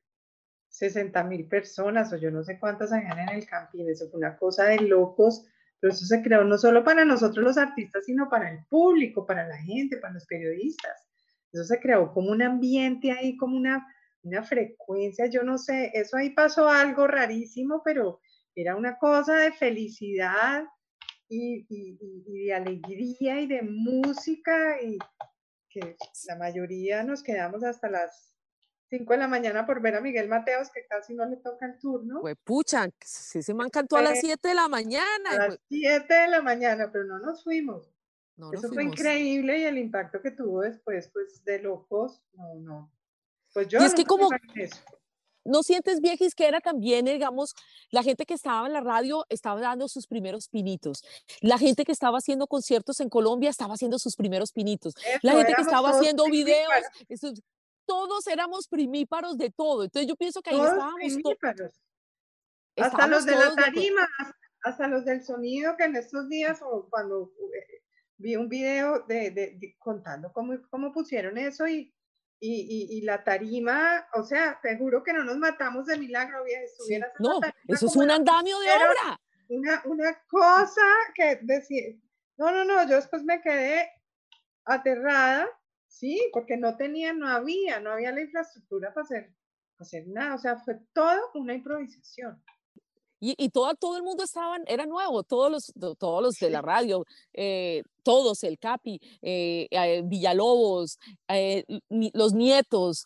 60 0.68 1.24
mil 1.24 1.46
personas 1.46 2.12
o 2.12 2.16
yo 2.16 2.30
no 2.30 2.44
sé 2.44 2.60
cuántas 2.60 2.92
habían 2.92 3.18
en 3.18 3.30
el 3.30 3.44
camping, 3.44 3.86
eso 3.88 4.08
fue 4.08 4.18
una 4.18 4.36
cosa 4.36 4.66
de 4.66 4.78
locos 4.78 5.44
pero 5.80 5.92
eso 5.92 6.04
se 6.04 6.22
creó 6.22 6.44
no 6.44 6.58
solo 6.58 6.84
para 6.84 7.04
nosotros 7.04 7.44
los 7.44 7.58
artistas, 7.58 8.04
sino 8.04 8.28
para 8.28 8.50
el 8.50 8.64
público, 8.66 9.26
para 9.26 9.48
la 9.48 9.56
gente, 9.56 9.96
para 9.96 10.14
los 10.14 10.26
periodistas. 10.26 11.08
Eso 11.52 11.64
se 11.64 11.80
creó 11.80 12.12
como 12.12 12.30
un 12.30 12.42
ambiente 12.42 13.10
ahí, 13.10 13.36
como 13.36 13.56
una, 13.56 13.86
una 14.22 14.42
frecuencia, 14.42 15.26
yo 15.26 15.42
no 15.42 15.58
sé, 15.58 15.90
eso 15.94 16.16
ahí 16.16 16.30
pasó 16.30 16.68
algo 16.68 17.06
rarísimo, 17.06 17.82
pero 17.84 18.20
era 18.54 18.76
una 18.76 18.98
cosa 18.98 19.36
de 19.36 19.52
felicidad 19.52 20.64
y, 21.28 21.66
y, 21.68 21.98
y, 22.00 22.44
de 22.44 22.54
alegría 22.54 23.40
y 23.40 23.46
de 23.46 23.62
música 23.62 24.80
y 24.82 24.98
que 25.70 25.96
la 26.26 26.36
mayoría 26.36 27.04
nos 27.04 27.22
quedamos 27.22 27.62
hasta 27.64 27.88
las 27.88 28.34
5 28.90 29.12
de 29.12 29.18
la 29.18 29.28
mañana 29.28 29.64
por 29.66 29.80
ver 29.80 29.94
a 29.94 30.00
Miguel 30.00 30.28
Mateos, 30.28 30.68
que 30.70 30.84
casi 30.86 31.14
no 31.14 31.24
le 31.24 31.36
toca 31.36 31.66
el 31.66 31.78
turno. 31.78 32.20
Pues 32.20 32.36
pucha, 32.42 32.88
si 33.00 33.42
se 33.42 33.54
man 33.54 33.70
cantó 33.70 33.96
a 33.96 34.02
las 34.02 34.20
7 34.20 34.48
de 34.48 34.54
la 34.54 34.68
mañana. 34.68 35.30
A 35.30 35.48
las 35.48 35.58
7 35.68 36.12
de 36.12 36.28
la 36.28 36.42
mañana, 36.42 36.90
pero 36.92 37.04
no 37.04 37.18
nos 37.20 37.44
fuimos. 37.44 37.88
No 38.36 38.52
Eso 38.52 38.68
fue 38.68 38.84
increíble 38.84 39.58
y 39.58 39.64
el 39.64 39.78
impacto 39.78 40.20
que 40.20 40.30
tuvo 40.30 40.62
después, 40.62 41.08
pues 41.12 41.44
de 41.44 41.60
locos, 41.60 42.20
no, 42.32 42.54
no. 42.56 42.92
Pues 43.52 43.68
yo 43.68 43.80
y 43.80 43.84
es 43.84 43.94
que 43.94 44.04
como, 44.04 44.28
¿No 45.44 45.62
sientes, 45.62 46.00
viejis, 46.00 46.34
que 46.34 46.46
era 46.46 46.60
también, 46.60 47.06
digamos, 47.06 47.54
la 47.90 48.02
gente 48.02 48.26
que 48.26 48.34
estaba 48.34 48.66
en 48.66 48.74
la 48.74 48.80
radio 48.80 49.24
estaba 49.30 49.60
dando 49.60 49.88
sus 49.88 50.06
primeros 50.06 50.48
pinitos? 50.48 51.02
La 51.40 51.58
gente 51.58 51.84
que 51.84 51.92
estaba 51.92 52.18
haciendo 52.18 52.46
conciertos 52.46 53.00
en 53.00 53.08
Colombia 53.08 53.48
estaba 53.48 53.74
haciendo 53.74 53.98
sus 53.98 54.16
primeros 54.16 54.52
pinitos. 54.52 54.94
la 55.22 55.32
gente 55.32 55.54
que 55.54 55.62
estaba 55.62 55.90
haciendo 55.90 56.24
videos, 56.26 56.68
todos 57.90 58.24
éramos 58.28 58.68
primíparos 58.68 59.36
de 59.36 59.50
todo. 59.50 59.82
Entonces 59.82 60.08
yo 60.08 60.14
pienso 60.14 60.40
que 60.42 60.50
ahí 60.50 60.60
estábamos 60.60 61.18
todos. 61.24 61.72
Hasta 62.76 63.08
los 63.08 63.26
de 63.26 63.32
la 63.32 63.52
tarima, 63.56 64.08
hasta 64.62 64.86
los 64.86 65.04
del 65.04 65.24
sonido 65.24 65.76
que 65.76 65.84
en 65.84 65.96
estos 65.96 66.28
días 66.28 66.60
o 66.62 66.88
cuando 66.88 67.32
eh, 67.52 67.82
vi 68.16 68.36
un 68.36 68.48
video 68.48 69.00
de, 69.08 69.74
contando 69.80 70.32
cómo, 70.32 70.54
cómo 70.70 70.92
pusieron 70.92 71.36
eso 71.36 71.66
y, 71.66 71.92
y, 72.38 72.86
y, 72.96 73.00
la 73.02 73.24
tarima, 73.24 74.06
o 74.14 74.22
sea, 74.22 74.60
te 74.62 74.78
juro 74.78 75.02
que 75.02 75.12
no 75.12 75.24
nos 75.24 75.36
matamos 75.36 75.86
de 75.86 75.98
milagro, 75.98 76.44
bien, 76.44 77.04
No, 77.18 77.40
eso 77.66 77.86
es 77.86 77.96
un 77.96 78.08
andamio 78.08 78.56
de 78.60 78.68
obra. 78.68 79.20
Una, 79.48 79.82
una 79.84 80.22
cosa 80.28 80.86
que 81.12 81.40
decía, 81.42 81.92
no, 82.38 82.52
no, 82.52 82.64
no, 82.64 82.88
yo 82.88 82.94
después 82.94 83.24
me 83.24 83.42
quedé 83.42 83.90
aterrada 84.64 85.48
Sí, 85.90 86.30
porque 86.32 86.56
no 86.56 86.76
tenía, 86.76 87.12
no 87.12 87.28
había, 87.28 87.80
no 87.80 87.90
había 87.90 88.12
la 88.12 88.22
infraestructura 88.22 88.94
para 88.94 89.04
hacer, 89.04 89.34
hacer 89.76 90.06
nada. 90.06 90.36
O 90.36 90.38
sea, 90.38 90.56
fue 90.60 90.78
todo 90.94 91.18
una 91.34 91.52
improvisación. 91.52 92.40
Y, 93.18 93.34
y 93.36 93.50
todo, 93.50 93.74
todo 93.74 93.96
el 93.96 94.04
mundo 94.04 94.22
estaba, 94.22 94.56
era 94.66 94.86
nuevo, 94.86 95.24
todos 95.24 95.50
los, 95.50 95.72
todos 95.98 96.22
los 96.22 96.36
de 96.36 96.48
la 96.48 96.62
radio, 96.62 97.04
eh, 97.34 97.82
todos, 98.04 98.44
el 98.44 98.58
Capi, 98.58 98.98
eh, 99.20 99.66
eh, 99.70 100.02
Villalobos, 100.04 100.98
los 101.90 102.32
nietos, 102.32 103.04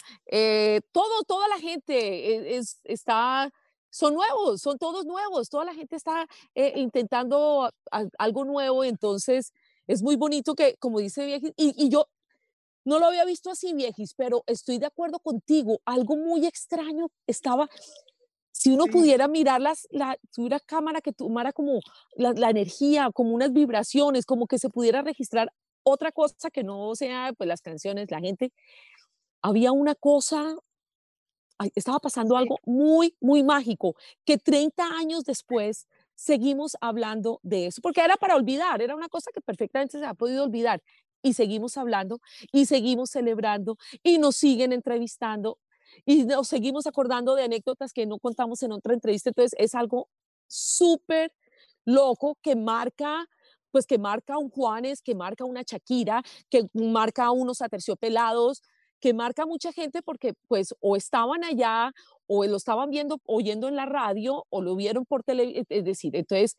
todo, 0.93 1.23
toda 1.27 1.49
la 1.49 1.59
gente 1.59 2.57
es, 2.57 2.81
está 2.85 3.51
son 3.91 4.15
nuevos, 4.15 4.61
son 4.61 4.77
todos 4.79 5.05
nuevos, 5.05 5.49
toda 5.49 5.65
la 5.65 5.75
gente 5.75 5.97
está 5.97 6.27
intentando 6.55 7.71
algo 8.19 8.45
nuevo, 8.45 8.85
entonces 8.85 9.53
es 9.87 10.03
muy 10.03 10.17
bonito 10.17 10.55
que, 10.55 10.77
como 10.77 10.99
dice 10.99 11.27
Viejis, 11.27 11.53
y, 11.57 11.89
yo 11.89 12.07
no 12.85 12.99
lo 12.99 13.07
había 13.07 13.25
visto 13.25 13.51
así, 13.51 13.73
Viejis, 13.75 14.15
pero 14.15 14.43
estoy 14.47 14.79
de 14.79 14.87
acuerdo 14.87 15.19
contigo, 15.19 15.81
algo 15.85 16.17
muy 16.17 16.47
extraño 16.47 17.09
estaba, 17.27 17.69
si 18.53 18.71
uno 18.71 18.87
pudiera 18.87 19.29
mirar 19.29 19.61
las, 19.61 19.89
la, 19.91 20.17
tuviera 20.33 20.61
cámara 20.61 21.01
que 21.01 21.13
tomara 21.13 21.53
como 21.53 21.81
la, 22.17 22.33
la, 22.33 22.51
energía, 22.51 23.11
como 23.13 23.35
unas 23.35 23.53
vibraciones, 23.53 24.27
como 24.27 24.47
que 24.47 24.59
se 24.59 24.71
pudiera 24.71 25.03
registrar 25.03 25.53
otra 25.83 26.13
cosa 26.13 26.51
que 26.53 26.63
no 26.63 26.95
sea 26.95 27.33
pues 27.37 27.49
las 27.49 27.61
canciones, 27.61 28.11
la 28.11 28.21
gente, 28.21 28.53
había 29.43 29.73
una 29.73 29.95
cosa 29.95 30.57
estaba 31.75 31.99
pasando 31.99 32.37
algo 32.37 32.59
muy, 32.65 33.17
muy 33.21 33.43
mágico, 33.43 33.95
que 34.25 34.39
30 34.39 34.85
años 34.99 35.25
después 35.25 35.87
seguimos 36.15 36.77
hablando 36.81 37.41
de 37.43 37.67
eso, 37.67 37.81
porque 37.81 38.01
era 38.01 38.17
para 38.17 38.37
olvidar, 38.37 38.83
era 38.83 38.95
una 38.95 39.09
cosa 39.09 39.31
que 39.33 39.41
perfectamente 39.41 39.99
se 39.99 40.05
ha 40.05 40.15
podido 40.15 40.45
olvidar, 40.45 40.83
y 41.25 41.33
seguimos 41.33 41.77
hablando, 41.77 42.21
y 42.53 42.67
seguimos 42.67 43.11
celebrando, 43.11 43.77
y 44.05 44.19
nos 44.19 44.37
siguen 44.37 44.73
entrevistando, 44.73 45.59
y 46.05 46.25
nos 46.25 46.47
seguimos 46.47 46.87
acordando 46.87 47.35
de 47.35 47.45
anécdotas 47.45 47.93
que 47.93 48.07
no 48.07 48.19
contamos 48.19 48.63
en 48.63 48.73
otra 48.73 48.95
entrevista, 48.95 49.31
entonces 49.31 49.59
es 49.59 49.75
algo 49.75 50.09
súper 50.47 51.33
loco 51.85 52.39
que 52.43 52.55
marca 52.55 53.27
pues 53.71 53.87
que 53.87 53.99
marca 53.99 54.39
un 54.39 54.51
Juanes, 54.51 55.03
que 55.03 55.17
marca 55.17 55.45
una 55.45 55.63
Shakira, 55.63 56.23
que 56.49 56.69
marca 56.75 57.33
unos 57.33 57.61
aterciopelados, 57.61 58.63
que 59.01 59.13
marca 59.15 59.47
mucha 59.47 59.73
gente 59.73 60.01
porque 60.01 60.35
pues 60.47 60.77
o 60.81 60.95
estaban 60.95 61.43
allá 61.43 61.93
o 62.29 62.47
lo 62.47 62.57
estaban 62.57 62.91
viendo, 62.91 63.21
oyendo 63.27 63.67
en 63.67 63.75
la 63.75 63.85
radio 63.85 64.45
o 64.49 64.63
lo 64.63 64.77
vieron 64.77 65.05
por 65.05 65.25
televisión, 65.25 65.67
es 65.69 65.85
decir, 65.85 66.15
entonces, 66.15 66.57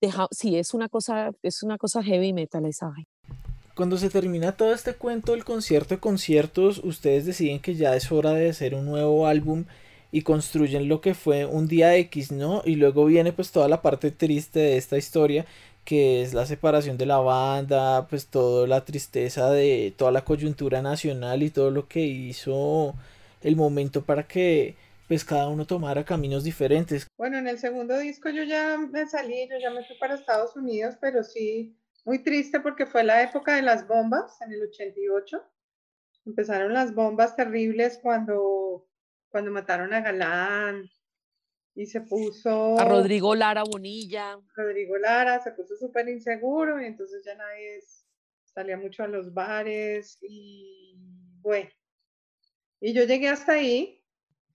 deja, 0.00 0.28
sí, 0.30 0.56
es 0.56 0.72
una 0.72 0.88
cosa, 0.88 1.32
es 1.42 1.64
una 1.64 1.78
cosa 1.78 2.00
heavy 2.00 2.32
metal 2.32 2.64
esa 2.64 2.92
Cuando 3.74 3.96
se 3.96 4.10
termina 4.10 4.52
todo 4.52 4.74
este 4.74 4.92
cuento 4.92 5.32
del 5.32 5.44
concierto 5.44 5.94
de 5.94 6.00
conciertos, 6.00 6.78
ustedes 6.84 7.24
deciden 7.24 7.58
que 7.58 7.74
ya 7.74 7.96
es 7.96 8.12
hora 8.12 8.32
de 8.32 8.50
hacer 8.50 8.74
un 8.74 8.84
nuevo 8.84 9.26
álbum 9.26 9.64
y 10.10 10.22
construyen 10.22 10.88
lo 10.88 11.00
que 11.00 11.14
fue 11.14 11.46
un 11.46 11.68
día 11.68 11.96
X, 11.96 12.32
¿no? 12.32 12.60
Y 12.66 12.76
luego 12.76 13.06
viene 13.06 13.32
pues 13.32 13.50
toda 13.50 13.68
la 13.68 13.80
parte 13.80 14.10
triste 14.10 14.60
de 14.60 14.76
esta 14.76 14.98
historia 14.98 15.46
que 15.86 16.22
es 16.22 16.34
la 16.34 16.44
separación 16.44 16.98
de 16.98 17.06
la 17.06 17.18
banda, 17.18 18.06
pues 18.08 18.26
toda 18.26 18.66
la 18.68 18.84
tristeza 18.84 19.50
de 19.50 19.92
toda 19.96 20.12
la 20.12 20.24
coyuntura 20.24 20.82
nacional 20.82 21.42
y 21.42 21.50
todo 21.50 21.70
lo 21.70 21.88
que 21.88 22.00
hizo 22.00 22.94
el 23.40 23.56
momento 23.56 24.02
para 24.04 24.28
que 24.28 24.76
pues 25.08 25.24
cada 25.24 25.48
uno 25.48 25.66
tomara 25.66 26.04
caminos 26.04 26.44
diferentes. 26.44 27.06
Bueno, 27.16 27.38
en 27.38 27.48
el 27.48 27.58
segundo 27.58 27.98
disco 27.98 28.28
yo 28.28 28.44
ya 28.44 28.78
me 28.78 29.06
salí, 29.06 29.48
yo 29.50 29.58
ya 29.58 29.70
me 29.70 29.82
fui 29.84 29.96
para 29.96 30.14
Estados 30.14 30.54
Unidos, 30.56 30.94
pero 31.00 31.24
sí 31.24 31.74
muy 32.04 32.22
triste 32.22 32.60
porque 32.60 32.86
fue 32.86 33.04
la 33.04 33.22
época 33.22 33.54
de 33.56 33.62
las 33.62 33.86
bombas 33.86 34.40
en 34.42 34.52
el 34.52 34.62
88. 34.62 35.42
Empezaron 36.26 36.72
las 36.72 36.94
bombas 36.94 37.36
terribles 37.36 37.98
cuando 38.02 38.88
cuando 39.32 39.50
mataron 39.50 39.94
a 39.94 40.02
Galán, 40.02 40.90
y 41.74 41.86
se 41.86 42.02
puso... 42.02 42.78
A 42.78 42.84
Rodrigo 42.84 43.34
Lara 43.34 43.64
Bonilla. 43.64 44.38
Rodrigo 44.54 44.98
Lara 44.98 45.42
se 45.42 45.52
puso 45.52 45.74
súper 45.76 46.08
inseguro 46.08 46.80
y 46.80 46.84
entonces 46.84 47.24
ya 47.24 47.34
nadie 47.34 47.80
salía 48.44 48.76
mucho 48.76 49.02
a 49.02 49.08
los 49.08 49.32
bares 49.32 50.18
y 50.20 50.94
bueno. 51.40 51.70
Y 52.80 52.92
yo 52.92 53.04
llegué 53.04 53.28
hasta 53.28 53.52
ahí, 53.52 54.04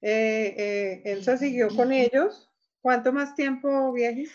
eh, 0.01 0.53
eh, 0.57 1.01
él 1.05 1.23
se 1.23 1.37
siguió 1.37 1.69
con 1.75 1.91
ellos. 1.91 2.46
¿Cuánto 2.87 3.11
más 3.11 3.35
tiempo 3.35 3.91
viajes? 3.91 4.31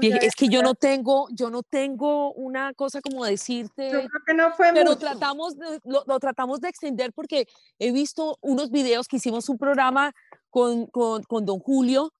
Es 0.00 0.34
que 0.34 0.48
yo 0.48 0.62
no 0.62 0.74
tengo, 0.74 1.28
yo 1.32 1.50
no 1.50 1.62
tengo 1.62 2.32
una 2.32 2.72
cosa 2.72 3.02
como 3.02 3.26
decirte. 3.26 3.90
Yo 3.92 3.98
creo 3.98 4.22
que 4.26 4.32
no 4.32 4.50
fue 4.52 4.72
Pero 4.72 4.96
tratamos, 4.96 5.54
lo, 5.84 6.02
lo, 6.06 6.18
tratamos 6.18 6.62
de 6.62 6.70
extender 6.70 7.12
porque 7.12 7.46
he 7.78 7.92
visto 7.92 8.38
unos 8.40 8.70
videos 8.70 9.06
que 9.06 9.16
hicimos 9.16 9.50
un 9.50 9.58
programa 9.58 10.14
con, 10.48 10.86
con, 10.86 11.24
con 11.24 11.44
don 11.44 11.58
Julio 11.58 12.14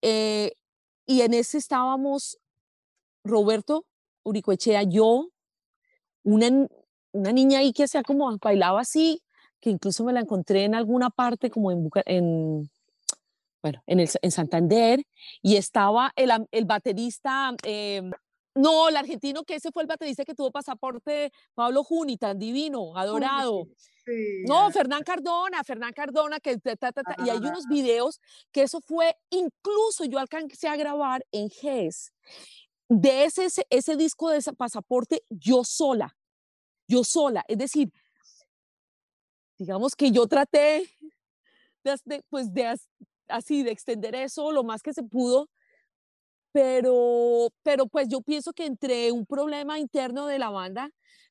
eh, 0.00 0.52
y 1.06 1.22
en 1.22 1.34
ese 1.34 1.58
estábamos 1.58 2.38
Roberto 3.24 3.84
Uricoechea, 4.22 4.84
yo, 4.84 5.30
una, 6.22 6.68
una 7.10 7.32
niña 7.32 7.58
ahí 7.58 7.72
que 7.72 7.82
hacía 7.82 8.04
como 8.04 8.38
bailaba 8.38 8.82
así, 8.82 9.24
que 9.58 9.70
incluso 9.70 10.04
me 10.04 10.12
la 10.12 10.20
encontré 10.20 10.62
en 10.62 10.76
alguna 10.76 11.10
parte 11.10 11.50
como 11.50 11.72
en, 11.72 11.90
en 12.04 12.70
bueno, 13.66 13.82
en, 13.88 13.98
el, 13.98 14.08
en 14.22 14.30
Santander, 14.30 15.04
y 15.42 15.56
estaba 15.56 16.12
el, 16.14 16.30
el 16.52 16.64
baterista, 16.66 17.52
eh, 17.64 18.00
no, 18.54 18.88
el 18.88 18.96
argentino, 18.96 19.42
que 19.42 19.56
ese 19.56 19.72
fue 19.72 19.82
el 19.82 19.88
baterista 19.88 20.24
que 20.24 20.36
tuvo 20.36 20.52
pasaporte, 20.52 21.32
Pablo 21.52 21.82
Juni, 21.82 22.16
tan 22.16 22.38
divino, 22.38 22.96
adorado. 22.96 23.66
No, 24.46 24.70
Fernán 24.70 25.02
Cardona, 25.02 25.64
Fernán 25.64 25.92
Cardona, 25.92 26.38
que 26.38 26.60
y 27.24 27.28
hay 27.28 27.38
unos 27.38 27.66
videos 27.66 28.20
que 28.52 28.62
eso 28.62 28.80
fue, 28.80 29.16
incluso 29.30 30.04
yo 30.04 30.20
alcancé 30.20 30.68
a 30.68 30.76
grabar 30.76 31.26
en 31.32 31.50
GES, 31.50 32.12
de 32.88 33.24
ese, 33.24 33.48
ese, 33.68 33.96
disco 33.96 34.30
de 34.30 34.38
ese 34.38 34.52
pasaporte, 34.52 35.24
yo 35.28 35.64
sola, 35.64 36.16
yo 36.86 37.02
sola, 37.02 37.44
es 37.48 37.58
decir, 37.58 37.92
digamos 39.58 39.96
que 39.96 40.12
yo 40.12 40.28
traté 40.28 40.88
de, 42.04 42.22
pues 42.28 42.52
de 42.52 42.76
así, 43.28 43.62
de 43.62 43.70
extender 43.70 44.14
eso 44.14 44.52
lo 44.52 44.64
más 44.64 44.82
que 44.82 44.92
se 44.92 45.02
pudo, 45.02 45.48
pero, 46.52 47.48
pero 47.62 47.86
pues 47.86 48.08
yo 48.08 48.20
pienso 48.22 48.52
que 48.52 48.66
entre 48.66 49.12
un 49.12 49.26
problema 49.26 49.78
interno 49.78 50.26
de 50.26 50.38
la 50.38 50.50
banda 50.50 50.90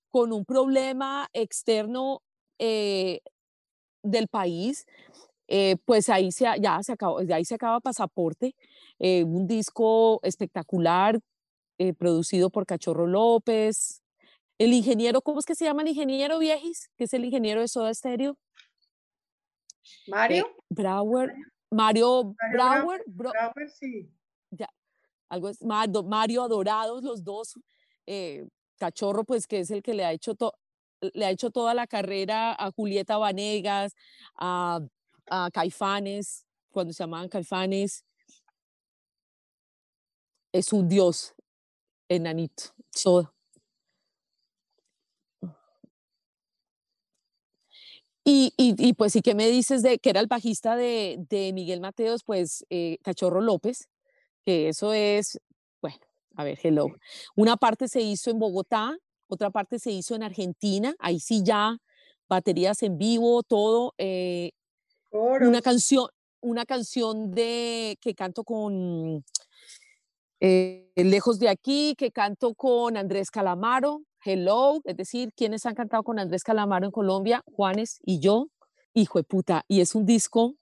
con 0.09 0.31
un 0.31 0.45
problema 0.45 1.27
externo 1.33 2.21
eh, 2.59 3.21
del 4.03 4.27
país, 4.27 4.85
eh, 5.47 5.77
pues 5.85 6.09
ahí 6.09 6.31
se, 6.31 6.45
ya 6.59 6.81
se 6.83 6.93
acabó, 6.93 7.19
ahí 7.19 7.45
se 7.45 7.55
acaba 7.55 7.79
Pasaporte, 7.79 8.55
eh, 8.99 9.23
un 9.23 9.47
disco 9.47 10.19
espectacular 10.23 11.19
producido 11.97 12.49
por 12.49 12.65
Cachorro 12.65 13.05
López, 13.05 14.01
el 14.57 14.71
ingeniero, 14.71 15.21
¿cómo 15.21 15.39
es 15.39 15.45
que 15.45 15.55
se 15.55 15.65
llama 15.65 15.81
el 15.81 15.89
ingeniero 15.89 16.39
Viejis? 16.39 16.89
Que 16.95 17.03
es 17.03 17.13
el 17.13 17.25
ingeniero 17.25 17.59
de 17.59 17.67
Soda 17.67 17.93
Stereo. 17.93 18.37
Mario. 20.07 20.47
Brauer, 20.69 21.33
Mario, 21.71 22.35
Brauer, 22.51 23.03
Brauer, 23.07 23.69
sí. 23.69 24.09
Ya, 24.51 24.69
algo 25.29 25.49
es 25.49 25.61
Mario 25.61 26.43
Adorados, 26.43 27.03
los 27.03 27.23
dos, 27.23 27.55
eh, 28.05 28.47
Cachorro, 28.77 29.23
pues 29.23 29.47
que 29.47 29.59
es 29.59 29.71
el 29.71 29.81
que 29.81 29.93
le 29.93 30.05
ha 30.05 30.11
hecho, 30.11 30.35
le 31.01 31.25
ha 31.25 31.31
hecho 31.31 31.49
toda 31.49 31.73
la 31.73 31.87
carrera 31.87 32.53
a 32.53 32.71
Julieta 32.71 33.17
Vanegas, 33.17 33.93
a, 34.35 34.79
a 35.29 35.49
Caifanes, 35.51 36.45
cuando 36.71 36.93
se 36.93 37.03
llamaban 37.03 37.29
Caifanes. 37.29 38.03
Es 40.53 40.71
un 40.71 40.87
dios, 40.87 41.33
enanito, 42.07 42.73
soda. 42.91 43.34
Y, 48.27 48.53
y, 48.57 48.73
y, 48.77 48.93
pues 48.93 49.13
sí 49.13 49.21
que 49.21 49.35
me 49.35 49.47
dices 49.47 49.83
de 49.83 49.99
que 49.99 50.09
era 50.09 50.19
el 50.19 50.25
bajista 50.25 50.75
de, 50.75 51.17
de 51.29 51.53
Miguel 51.53 51.79
Mateos, 51.79 52.23
pues 52.23 52.65
eh, 52.71 52.97
Cachorro 53.03 53.39
López, 53.39 53.87
que 54.43 54.69
eso 54.69 54.93
es, 54.93 55.39
bueno, 55.79 55.99
a 56.35 56.43
ver, 56.43 56.57
hello. 56.63 56.87
Una 57.35 57.55
parte 57.55 57.87
se 57.87 58.01
hizo 58.01 58.31
en 58.31 58.39
Bogotá, 58.39 58.97
otra 59.27 59.51
parte 59.51 59.77
se 59.77 59.91
hizo 59.91 60.15
en 60.15 60.23
Argentina, 60.23 60.95
ahí 60.97 61.19
sí 61.19 61.43
ya 61.43 61.77
baterías 62.27 62.81
en 62.81 62.97
vivo, 62.97 63.43
todo. 63.43 63.93
Eh, 63.99 64.53
una 65.11 65.61
canción, 65.61 66.07
una 66.41 66.65
canción 66.65 67.31
de 67.31 67.95
que 68.01 68.15
canto 68.15 68.43
con 68.43 69.23
eh, 70.39 70.91
Lejos 70.95 71.37
de 71.37 71.49
aquí, 71.49 71.93
que 71.95 72.11
canto 72.11 72.55
con 72.55 72.97
Andrés 72.97 73.29
Calamaro, 73.29 74.01
Hello, 74.25 74.81
es 74.83 74.97
decir, 74.97 75.31
quienes 75.35 75.65
han 75.65 75.75
cantado 75.75 76.03
con 76.03 76.17
Andrés 76.19 76.43
Calamaro 76.43 76.85
en 76.85 76.91
Colombia, 76.91 77.43
Juanes 77.45 77.99
y 78.03 78.19
yo, 78.19 78.47
hijo 78.93 79.19
de 79.19 79.23
puta, 79.23 79.63
y 79.67 79.81
es 79.81 79.93
un 79.93 80.05
disco 80.05 80.55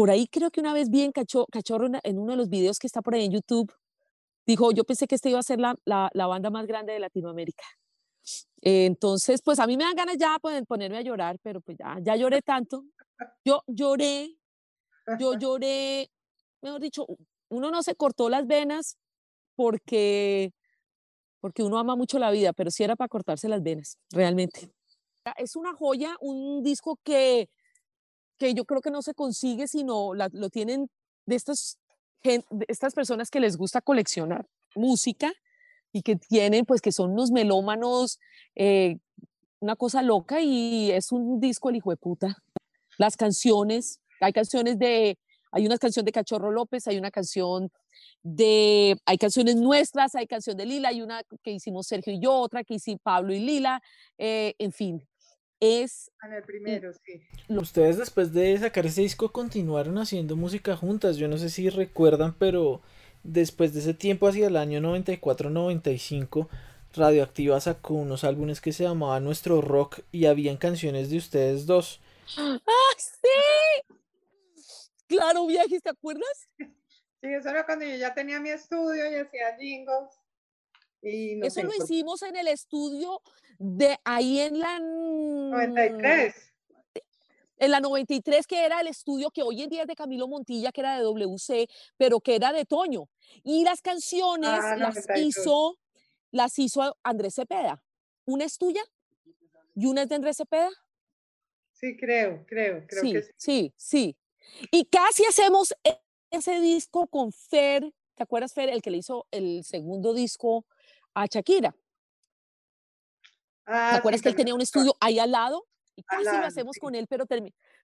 por 0.00 0.10
ahí 0.10 0.26
creo 0.28 0.50
que 0.50 0.60
una 0.60 0.72
vez 0.72 0.88
vi 0.88 1.02
en 1.02 1.12
Cachorro 1.12 1.88
en 2.02 2.18
uno 2.18 2.32
de 2.32 2.36
los 2.38 2.48
videos 2.48 2.78
que 2.78 2.86
está 2.86 3.02
por 3.02 3.14
ahí 3.14 3.26
en 3.26 3.32
YouTube, 3.32 3.70
dijo, 4.46 4.72
yo 4.72 4.84
pensé 4.84 5.06
que 5.06 5.14
esta 5.14 5.28
iba 5.28 5.38
a 5.38 5.42
ser 5.42 5.60
la, 5.60 5.76
la, 5.84 6.26
banda 6.26 6.48
más 6.48 6.66
grande 6.66 6.94
de 6.94 7.00
Latinoamérica. 7.00 7.64
entonces, 8.62 9.42
pues 9.42 9.58
a 9.58 9.66
mí 9.66 9.76
me 9.76 9.84
dan 9.84 9.94
ganas 9.94 10.16
ya 10.16 10.38
de 10.42 10.64
ponerme 10.64 10.96
a 10.96 11.02
llorar, 11.02 11.38
pero 11.42 11.60
pues 11.60 11.76
ya, 11.78 11.98
ya 12.00 12.16
lloré 12.16 12.40
tanto. 12.40 12.84
Yo 13.44 13.62
lloré, 13.66 14.38
yo 15.18 15.34
lloré, 15.34 16.10
mejor 16.62 16.80
dicho, 16.80 17.06
uno 17.50 17.70
no 17.70 17.82
se 17.82 17.94
cortó 17.94 18.30
las 18.30 18.46
venas 18.46 18.96
porque, 19.54 20.54
porque 21.40 21.62
uno 21.62 21.78
ama 21.78 21.96
mucho 21.96 22.18
la 22.18 22.30
vida, 22.30 22.52
pero 22.52 22.70
sí 22.70 22.84
era 22.84 22.96
para 22.96 23.08
cortarse 23.08 23.48
las 23.48 23.62
venas, 23.62 23.98
realmente. 24.10 24.70
Es 25.36 25.56
una 25.56 25.74
joya, 25.74 26.16
un 26.20 26.62
disco 26.62 26.98
que 27.02 27.48
que 28.40 28.54
yo 28.54 28.64
creo 28.64 28.80
que 28.80 28.90
no 28.90 29.02
se 29.02 29.12
consigue, 29.12 29.68
sino 29.68 30.14
lo 30.14 30.48
tienen 30.48 30.88
de 31.26 31.36
estos 31.36 31.78
estas 32.68 32.94
personas 32.94 33.30
que 33.30 33.40
les 33.40 33.56
gusta 33.56 33.80
coleccionar 33.80 34.46
música 34.74 35.32
y 35.92 36.02
que 36.02 36.16
tienen, 36.16 36.64
pues 36.64 36.80
que 36.80 36.92
son 36.92 37.12
unos 37.12 37.30
melómanos, 37.30 38.18
eh, 38.54 38.98
una 39.60 39.76
cosa 39.76 40.02
loca 40.02 40.40
y 40.40 40.90
es 40.90 41.12
un 41.12 41.40
disco 41.40 41.68
el 41.68 41.76
hijo 41.76 41.90
de 41.90 41.96
puta. 41.96 42.36
Las 42.98 43.16
canciones, 43.16 44.00
hay 44.20 44.32
canciones 44.32 44.78
de, 44.78 45.18
hay 45.50 45.66
una 45.66 45.78
canción 45.78 46.04
de 46.04 46.12
Cachorro 46.12 46.50
López, 46.50 46.86
hay 46.86 46.98
una 46.98 47.10
canción 47.10 47.70
de, 48.22 48.96
hay 49.04 49.18
canciones 49.18 49.56
nuestras, 49.56 50.14
hay 50.14 50.26
canción 50.26 50.56
de 50.56 50.66
Lila, 50.66 50.88
hay 50.88 51.02
una 51.02 51.22
que 51.42 51.52
hicimos 51.52 51.86
Sergio 51.86 52.12
y 52.12 52.20
yo, 52.20 52.34
otra 52.34 52.64
que 52.64 52.74
hicimos 52.74 53.00
Pablo 53.02 53.32
y 53.32 53.40
Lila, 53.40 53.82
eh, 54.18 54.54
en 54.58 54.72
fin, 54.72 55.06
es... 55.58 56.10
En 56.24 56.32
el 56.32 56.42
primero, 56.42 56.92
sí. 56.92 57.22
Ustedes 57.48 57.98
después 57.98 58.32
de 58.32 58.58
sacar 58.58 58.86
ese 58.86 59.02
disco 59.02 59.32
continuaron 59.32 59.98
haciendo 59.98 60.36
música 60.36 60.76
juntas, 60.76 61.16
yo 61.16 61.28
no 61.28 61.38
sé 61.38 61.50
si 61.50 61.68
recuerdan, 61.68 62.34
pero 62.38 62.80
después 63.22 63.74
de 63.74 63.80
ese 63.80 63.94
tiempo, 63.94 64.28
hacia 64.28 64.46
el 64.46 64.56
año 64.56 64.80
94-95, 64.80 66.48
Radioactiva 66.92 67.60
sacó 67.60 67.94
unos 67.94 68.24
álbumes 68.24 68.60
que 68.60 68.72
se 68.72 68.82
llamaban 68.82 69.22
Nuestro 69.22 69.60
Rock 69.60 70.00
y 70.10 70.26
habían 70.26 70.56
canciones 70.56 71.08
de 71.08 71.18
ustedes 71.18 71.66
dos. 71.66 72.00
¡Ah, 72.36 72.58
sí! 72.96 73.99
Claro, 75.10 75.44
viajes, 75.46 75.82
¿te 75.82 75.90
acuerdas? 75.90 76.48
Sí, 76.56 76.66
eso 77.22 77.48
era 77.48 77.66
cuando 77.66 77.84
yo 77.84 77.96
ya 77.96 78.14
tenía 78.14 78.38
mi 78.38 78.50
estudio 78.50 79.10
y 79.10 79.16
hacía 79.16 79.56
jingles. 79.58 80.08
Y 81.02 81.44
eso 81.44 81.64
lo 81.64 81.74
hicimos 81.74 82.22
en 82.22 82.36
el 82.36 82.46
estudio 82.46 83.20
de 83.58 83.98
ahí 84.04 84.38
en 84.38 84.60
la... 84.60 84.78
93. 84.78 86.34
En 87.56 87.70
la 87.72 87.80
93, 87.80 88.46
que 88.46 88.64
era 88.64 88.80
el 88.80 88.86
estudio 88.86 89.32
que 89.32 89.42
hoy 89.42 89.62
en 89.62 89.68
día 89.68 89.82
es 89.82 89.88
de 89.88 89.96
Camilo 89.96 90.28
Montilla, 90.28 90.70
que 90.70 90.80
era 90.80 90.96
de 90.96 91.02
WC, 91.02 91.68
pero 91.96 92.20
que 92.20 92.36
era 92.36 92.52
de 92.52 92.64
Toño. 92.64 93.08
Y 93.42 93.64
las 93.64 93.82
canciones 93.82 94.60
ah, 94.62 94.76
las 94.76 95.06
hizo 95.16 95.76
las 96.30 96.56
hizo 96.60 96.96
Andrés 97.02 97.34
Cepeda. 97.34 97.82
¿Una 98.24 98.44
es 98.44 98.56
tuya? 98.56 98.82
¿Y 99.74 99.86
una 99.86 100.02
es 100.02 100.08
de 100.08 100.14
Andrés 100.14 100.36
Cepeda? 100.36 100.70
Sí, 101.72 101.96
creo, 101.96 102.44
creo, 102.46 102.86
creo 102.86 103.02
sí, 103.02 103.12
que 103.12 103.22
sí. 103.22 103.32
Sí, 103.36 103.74
sí. 103.76 104.19
Y 104.70 104.84
casi 104.86 105.24
hacemos 105.24 105.74
e, 105.84 106.00
ese 106.30 106.60
disco 106.60 107.06
con 107.06 107.32
Fer, 107.32 107.92
¿te 108.14 108.22
acuerdas 108.22 108.52
Fer? 108.52 108.68
El 108.68 108.82
que 108.82 108.90
le 108.90 108.98
hizo 108.98 109.26
el 109.30 109.64
segundo 109.64 110.12
disco 110.14 110.64
a 111.14 111.26
Shakira. 111.26 111.74
Ah, 113.66 113.90
¿Te 113.92 113.96
acuerdas 113.98 114.22
que 114.22 114.28
él 114.28 114.36
tenía 114.36 114.54
un 114.54 114.60
estudio 114.60 114.96
ahí 115.00 115.18
al 115.18 115.30
lado? 115.30 115.66
Y 115.96 116.02
casi 116.02 116.24
lo 116.24 116.44
hacemos 116.44 116.76
con 116.78 116.94
él, 116.94 117.06
pero, 117.08 117.24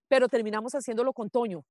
pero 0.09 0.29
terminamos 0.29 0.73
haciéndolo 0.75 1.13
con 1.13 1.31
Toño. 1.31 1.65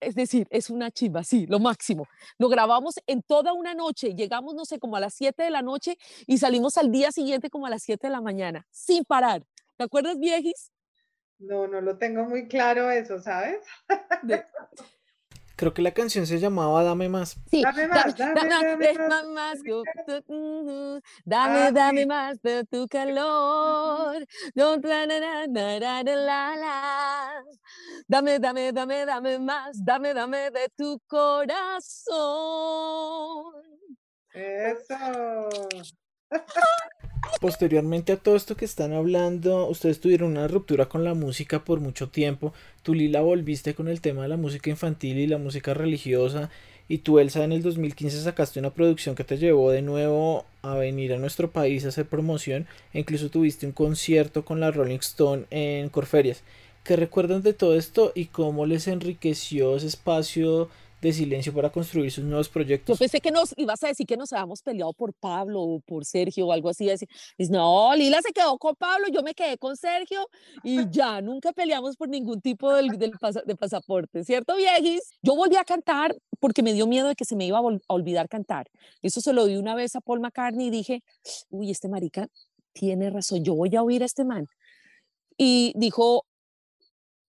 Es 0.00 0.14
decir, 0.14 0.46
es 0.50 0.68
una 0.70 0.90
chiva, 0.90 1.24
sí, 1.24 1.46
lo 1.46 1.58
máximo. 1.58 2.06
Lo 2.38 2.48
grabamos 2.48 2.96
en 3.06 3.22
toda 3.22 3.52
una 3.52 3.74
noche, 3.74 4.14
llegamos, 4.14 4.54
no 4.54 4.64
sé, 4.64 4.78
como 4.78 4.96
a 4.96 5.00
las 5.00 5.14
7 5.14 5.42
de 5.42 5.50
la 5.50 5.62
noche 5.62 5.96
y 6.26 6.38
salimos 6.38 6.76
al 6.76 6.90
día 6.90 7.12
siguiente 7.12 7.48
como 7.48 7.66
a 7.66 7.70
las 7.70 7.82
7 7.82 8.06
de 8.06 8.12
la 8.12 8.20
mañana, 8.20 8.66
sin 8.70 9.04
parar. 9.04 9.46
¿Te 9.76 9.84
acuerdas, 9.84 10.18
viejis? 10.18 10.70
No, 11.46 11.66
no 11.68 11.80
lo 11.80 11.96
tengo 11.96 12.24
muy 12.24 12.48
claro 12.48 12.90
eso, 12.90 13.20
¿sabes? 13.20 13.60
Creo 15.54 15.72
que 15.72 15.80
la 15.80 15.92
canción 15.92 16.26
se 16.26 16.38
llamaba 16.38 16.82
Dame 16.82 17.08
más. 17.08 17.38
Sí, 17.50 17.62
dame 17.62 17.88
más, 17.88 18.16
dame, 18.16 18.34
dame, 18.34 18.92
dame, 18.92 19.28
más. 19.32 19.58
Dame, 21.24 21.72
dame 21.72 22.06
más 22.06 22.42
de 22.42 22.64
tu 22.64 22.86
calor. 22.88 24.26
Dame, 28.08 28.38
dame, 28.38 28.72
dame, 28.72 29.06
dame 29.06 29.38
más. 29.38 29.84
Dame, 29.84 30.12
dame 30.14 30.50
de 30.50 30.68
tu 30.76 31.00
corazón. 31.06 32.16
Eso. 34.34 35.48
Posteriormente 37.40 38.12
a 38.12 38.16
todo 38.16 38.34
esto 38.34 38.56
que 38.56 38.64
están 38.64 38.92
hablando, 38.92 39.66
ustedes 39.68 40.00
tuvieron 40.00 40.30
una 40.30 40.48
ruptura 40.48 40.86
con 40.86 41.04
la 41.04 41.14
música 41.14 41.64
por 41.64 41.80
mucho 41.80 42.08
tiempo. 42.08 42.54
Tú, 42.82 42.94
Lila, 42.94 43.20
volviste 43.20 43.74
con 43.74 43.88
el 43.88 44.00
tema 44.00 44.22
de 44.22 44.28
la 44.28 44.36
música 44.36 44.70
infantil 44.70 45.18
y 45.18 45.26
la 45.26 45.38
música 45.38 45.74
religiosa. 45.74 46.50
Y 46.88 46.98
tú, 46.98 47.18
Elsa, 47.18 47.44
en 47.44 47.52
el 47.52 47.62
2015 47.62 48.22
sacaste 48.22 48.58
una 48.58 48.70
producción 48.70 49.14
que 49.14 49.24
te 49.24 49.36
llevó 49.38 49.70
de 49.70 49.82
nuevo 49.82 50.44
a 50.62 50.74
venir 50.74 51.12
a 51.12 51.18
nuestro 51.18 51.50
país 51.50 51.84
a 51.84 51.88
hacer 51.88 52.06
promoción. 52.06 52.66
E 52.94 53.00
incluso 53.00 53.28
tuviste 53.28 53.66
un 53.66 53.72
concierto 53.72 54.44
con 54.44 54.60
la 54.60 54.70
Rolling 54.70 54.98
Stone 55.00 55.44
en 55.50 55.88
Corferias. 55.88 56.42
¿Qué 56.84 56.96
recuerdan 56.96 57.42
de 57.42 57.52
todo 57.52 57.76
esto 57.76 58.12
y 58.14 58.26
cómo 58.26 58.64
les 58.64 58.86
enriqueció 58.86 59.76
ese 59.76 59.88
espacio 59.88 60.68
de 61.00 61.12
silencio 61.12 61.52
para 61.52 61.70
construir 61.70 62.10
sus 62.10 62.24
nuevos 62.24 62.48
proyectos. 62.48 62.96
Yo 62.96 62.98
pensé 62.98 63.20
que 63.20 63.30
nos 63.30 63.52
ibas 63.56 63.82
a 63.84 63.88
decir 63.88 64.06
que 64.06 64.16
nos 64.16 64.32
habíamos 64.32 64.62
peleado 64.62 64.92
por 64.92 65.12
Pablo 65.14 65.60
o 65.60 65.80
por 65.80 66.04
Sergio 66.04 66.46
o 66.46 66.52
algo 66.52 66.68
así. 66.68 66.88
Dices, 66.88 67.50
no, 67.50 67.94
Lila 67.94 68.20
se 68.22 68.32
quedó 68.32 68.58
con 68.58 68.74
Pablo, 68.76 69.06
yo 69.12 69.22
me 69.22 69.34
quedé 69.34 69.58
con 69.58 69.76
Sergio 69.76 70.28
y 70.62 70.78
ya, 70.90 71.20
nunca 71.20 71.52
peleamos 71.52 71.96
por 71.96 72.08
ningún 72.08 72.40
tipo 72.40 72.72
del, 72.72 72.88
de 72.88 73.56
pasaporte, 73.56 74.24
¿cierto, 74.24 74.56
viejis? 74.56 75.10
Yo 75.22 75.34
volví 75.36 75.56
a 75.56 75.64
cantar 75.64 76.16
porque 76.40 76.62
me 76.62 76.72
dio 76.72 76.86
miedo 76.86 77.08
de 77.08 77.14
que 77.14 77.24
se 77.24 77.36
me 77.36 77.46
iba 77.46 77.58
a, 77.58 77.60
a 77.60 77.94
olvidar 77.94 78.28
cantar. 78.28 78.66
Eso 79.02 79.20
se 79.20 79.32
lo 79.32 79.46
di 79.46 79.56
una 79.56 79.74
vez 79.74 79.96
a 79.96 80.00
Paul 80.00 80.20
McCartney 80.20 80.68
y 80.68 80.70
dije, 80.70 81.02
uy, 81.50 81.70
este 81.70 81.88
marica 81.88 82.28
tiene 82.72 83.10
razón, 83.10 83.44
yo 83.44 83.54
voy 83.54 83.74
a 83.74 83.82
oír 83.82 84.02
a 84.02 84.06
este 84.06 84.24
man. 84.24 84.46
Y 85.38 85.72
dijo, 85.76 86.24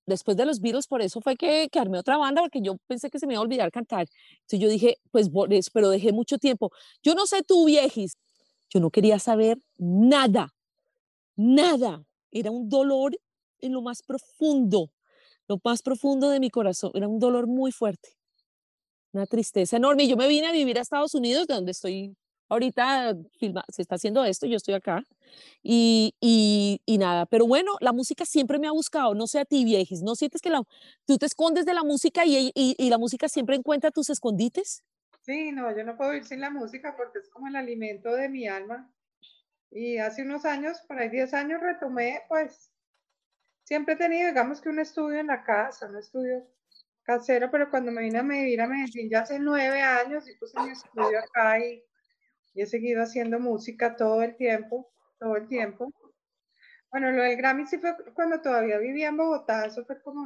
después 0.07 0.35
de 0.37 0.45
los 0.45 0.59
Beatles, 0.59 0.87
por 0.87 1.01
eso 1.01 1.21
fue 1.21 1.35
que, 1.35 1.69
que, 1.69 1.79
armé 1.79 1.99
otra 1.99 2.17
banda, 2.17 2.41
porque 2.41 2.61
yo 2.61 2.77
pensé 2.87 3.11
que 3.11 3.19
se 3.19 3.27
me 3.27 3.33
iba 3.33 3.41
a 3.41 3.43
olvidar 3.43 3.71
cantar. 3.71 4.07
Entonces 4.41 4.59
yo 4.59 4.69
dije, 4.69 4.97
pues, 5.11 5.29
pero 5.71 5.89
dejé 5.89 6.11
mucho 6.13 6.39
tiempo. 6.39 6.71
Yo 7.03 7.13
no 7.13 7.27
sé 7.27 7.43
tú, 7.43 7.65
viejis, 7.65 8.17
yo 8.69 8.79
no 8.79 8.89
quería 8.89 9.19
saber 9.19 9.59
nada, 9.77 10.55
nada. 11.35 12.03
Era 12.31 12.51
un 12.51 12.69
dolor 12.69 13.19
en 13.59 13.73
lo 13.73 13.81
más 13.81 14.01
profundo, 14.01 14.91
lo 15.47 15.59
más 15.63 15.81
profundo 15.81 16.29
de 16.29 16.39
mi 16.39 16.49
corazón. 16.49 16.91
Era 16.95 17.07
un 17.07 17.19
dolor 17.19 17.45
muy 17.45 17.71
fuerte, 17.71 18.09
una 19.11 19.25
tristeza 19.25 19.75
enorme. 19.77 20.05
Y 20.05 20.07
yo 20.07 20.17
me 20.17 20.27
vine 20.27 20.47
a 20.47 20.51
vivir 20.53 20.79
a 20.79 20.81
Estados 20.81 21.15
Unidos, 21.15 21.47
de 21.47 21.53
donde 21.53 21.71
estoy 21.71 22.15
ahorita 22.49 23.15
se 23.69 23.81
está 23.81 23.95
haciendo 23.95 24.23
esto, 24.23 24.45
yo 24.45 24.57
estoy 24.57 24.73
acá. 24.73 25.03
Y, 25.61 26.15
y, 26.21 26.97
nada, 26.97 27.25
pero 27.25 27.45
bueno, 27.45 27.73
la 27.81 27.93
música 27.93 28.25
siempre 28.25 28.59
me 28.59 28.67
ha 28.67 28.71
buscado, 28.71 29.13
no 29.13 29.27
sé 29.27 29.39
a 29.39 29.45
ti, 29.45 29.65
viejis, 29.65 30.01
¿no 30.01 30.15
sientes 30.15 30.41
que 30.41 30.49
la, 30.49 30.63
tú 31.05 31.17
te 31.17 31.25
escondes 31.25 31.65
de 31.65 31.73
la 31.73 31.83
música 31.83 32.25
y, 32.25 32.51
y, 32.55 32.89
la 32.89 32.97
música 32.97 33.27
siempre 33.29 33.55
encuentra 33.55 33.91
tus 33.91 34.09
escondites? 34.09 34.83
Sí, 35.21 35.51
no, 35.51 35.75
yo 35.75 35.83
no 35.83 35.97
puedo 35.97 36.13
ir 36.13 36.23
sin 36.23 36.39
la 36.39 36.49
música 36.49 36.95
porque 36.95 37.19
es 37.19 37.29
como 37.29 37.47
el 37.47 37.55
alimento 37.55 38.13
de 38.13 38.29
mi 38.29 38.47
alma. 38.47 38.89
Y 39.69 39.97
hace 39.97 40.23
unos 40.23 40.45
años, 40.45 40.79
por 40.87 40.97
ahí 40.97 41.09
10 41.09 41.33
años, 41.33 41.61
retomé, 41.61 42.21
pues, 42.29 42.71
siempre 43.63 43.95
he 43.95 43.97
tenido, 43.97 44.29
digamos 44.29 44.61
que 44.61 44.69
un 44.69 44.79
estudio 44.79 45.19
en 45.19 45.27
la 45.27 45.43
casa, 45.43 45.87
un 45.87 45.97
estudio 45.97 46.47
casero, 47.03 47.49
pero 47.51 47.69
cuando 47.69 47.91
me 47.91 48.01
vine 48.01 48.19
a 48.19 48.21
vivir 48.21 48.61
a 48.61 48.67
Medellín 48.67 49.09
ya 49.09 49.21
hace 49.21 49.39
nueve 49.39 49.81
años 49.81 50.27
y 50.29 50.35
puse 50.35 50.59
mi 50.61 50.71
estudio 50.71 51.19
acá 51.19 51.59
y 51.59 51.83
he 52.61 52.65
seguido 52.65 53.03
haciendo 53.03 53.39
música 53.39 53.95
todo 53.95 54.23
el 54.23 54.35
tiempo, 54.35 54.91
todo 55.19 55.35
el 55.35 55.47
tiempo. 55.47 55.93
Bueno, 56.91 57.11
lo 57.11 57.23
del 57.23 57.37
Grammy 57.37 57.67
sí 57.67 57.77
fue 57.77 57.95
cuando 58.13 58.41
todavía 58.41 58.77
vivía 58.77 59.09
en 59.09 59.17
Bogotá, 59.17 59.65
eso 59.65 59.85
fue 59.85 60.01
como... 60.01 60.23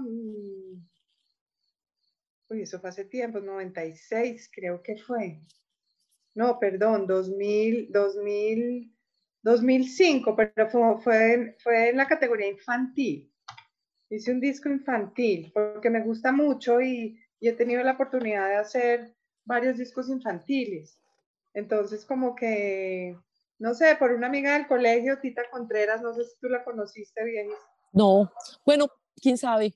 Uy, 2.50 2.62
eso 2.62 2.80
fue 2.80 2.90
hace 2.90 3.06
tiempo, 3.06 3.40
96 3.40 4.52
creo 4.54 4.82
que 4.82 4.98
fue. 4.98 5.42
No, 6.36 6.60
perdón, 6.60 7.08
2000, 7.08 7.92
2000, 7.92 8.96
2005, 9.42 10.36
pero 10.36 10.70
fue, 10.70 11.02
fue, 11.04 11.58
fue 11.62 11.90
en 11.90 11.98
la 11.98 12.08
categoría 12.08 12.48
infantil. 12.48 13.34
Hice 14.10 14.32
un 14.32 14.40
disco 14.40 14.70
infantil 14.70 15.52
porque 15.54 15.90
me 15.90 16.04
gusta 16.04 16.32
mucho 16.32 16.82
y, 16.82 17.20
y 17.40 17.48
he 17.48 17.54
tenido 17.54 17.84
la 17.84 17.94
oportunidad 17.94 18.50
de 18.50 18.56
hacer 18.56 19.16
varios 19.46 19.78
discos 19.78 20.10
infantiles. 20.10 21.00
Entonces, 21.54 22.06
como 22.06 22.36
que, 22.36 23.18
no 23.60 23.74
sé, 23.74 23.96
por 23.98 24.12
una 24.12 24.28
amiga 24.28 24.54
del 24.54 24.68
colegio, 24.68 25.20
Tita 25.20 25.44
Contreras, 25.50 26.02
no 26.02 26.14
sé 26.14 26.24
si 26.26 26.40
tú 26.40 26.48
la 26.48 26.64
conociste 26.64 27.24
bien. 27.24 27.50
No, 27.92 28.32
bueno, 28.66 28.88
quién 29.22 29.38
sabe. 29.38 29.76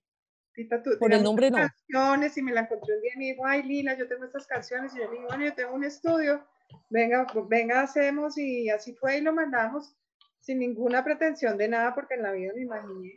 Tita, 0.54 0.82
tú, 0.82 0.92
por 1.00 1.14
el 1.14 1.22
nombre 1.22 1.52
no. 1.52 1.58
Canciones 1.58 2.38
y 2.38 2.42
me 2.42 2.54
la 2.54 2.62
encontré 2.62 2.96
un 2.96 3.02
día 3.02 3.12
y 3.16 3.18
me 3.18 3.26
dijo, 3.26 3.46
ay 3.46 3.64
Lila, 3.64 3.98
yo 3.98 4.08
tengo 4.08 4.24
estas 4.24 4.48
canciones 4.48 4.94
y 4.96 5.00
yo 5.00 5.06
le 5.06 5.18
digo, 5.18 5.28
bueno, 5.28 5.46
yo 5.46 5.54
tengo 5.54 5.74
un 5.74 5.84
estudio, 5.84 6.46
venga, 6.90 7.28
venga, 7.50 7.82
hacemos 7.82 8.38
y 8.38 8.70
así 8.70 8.94
fue 8.94 9.18
y 9.18 9.22
lo 9.22 9.34
mandamos 9.34 9.96
sin 10.40 10.60
ninguna 10.60 11.04
pretensión 11.04 11.58
de 11.58 11.68
nada 11.68 11.94
porque 11.94 12.14
en 12.14 12.22
la 12.22 12.32
vida 12.32 12.54
me 12.56 12.62
imaginé 12.62 13.16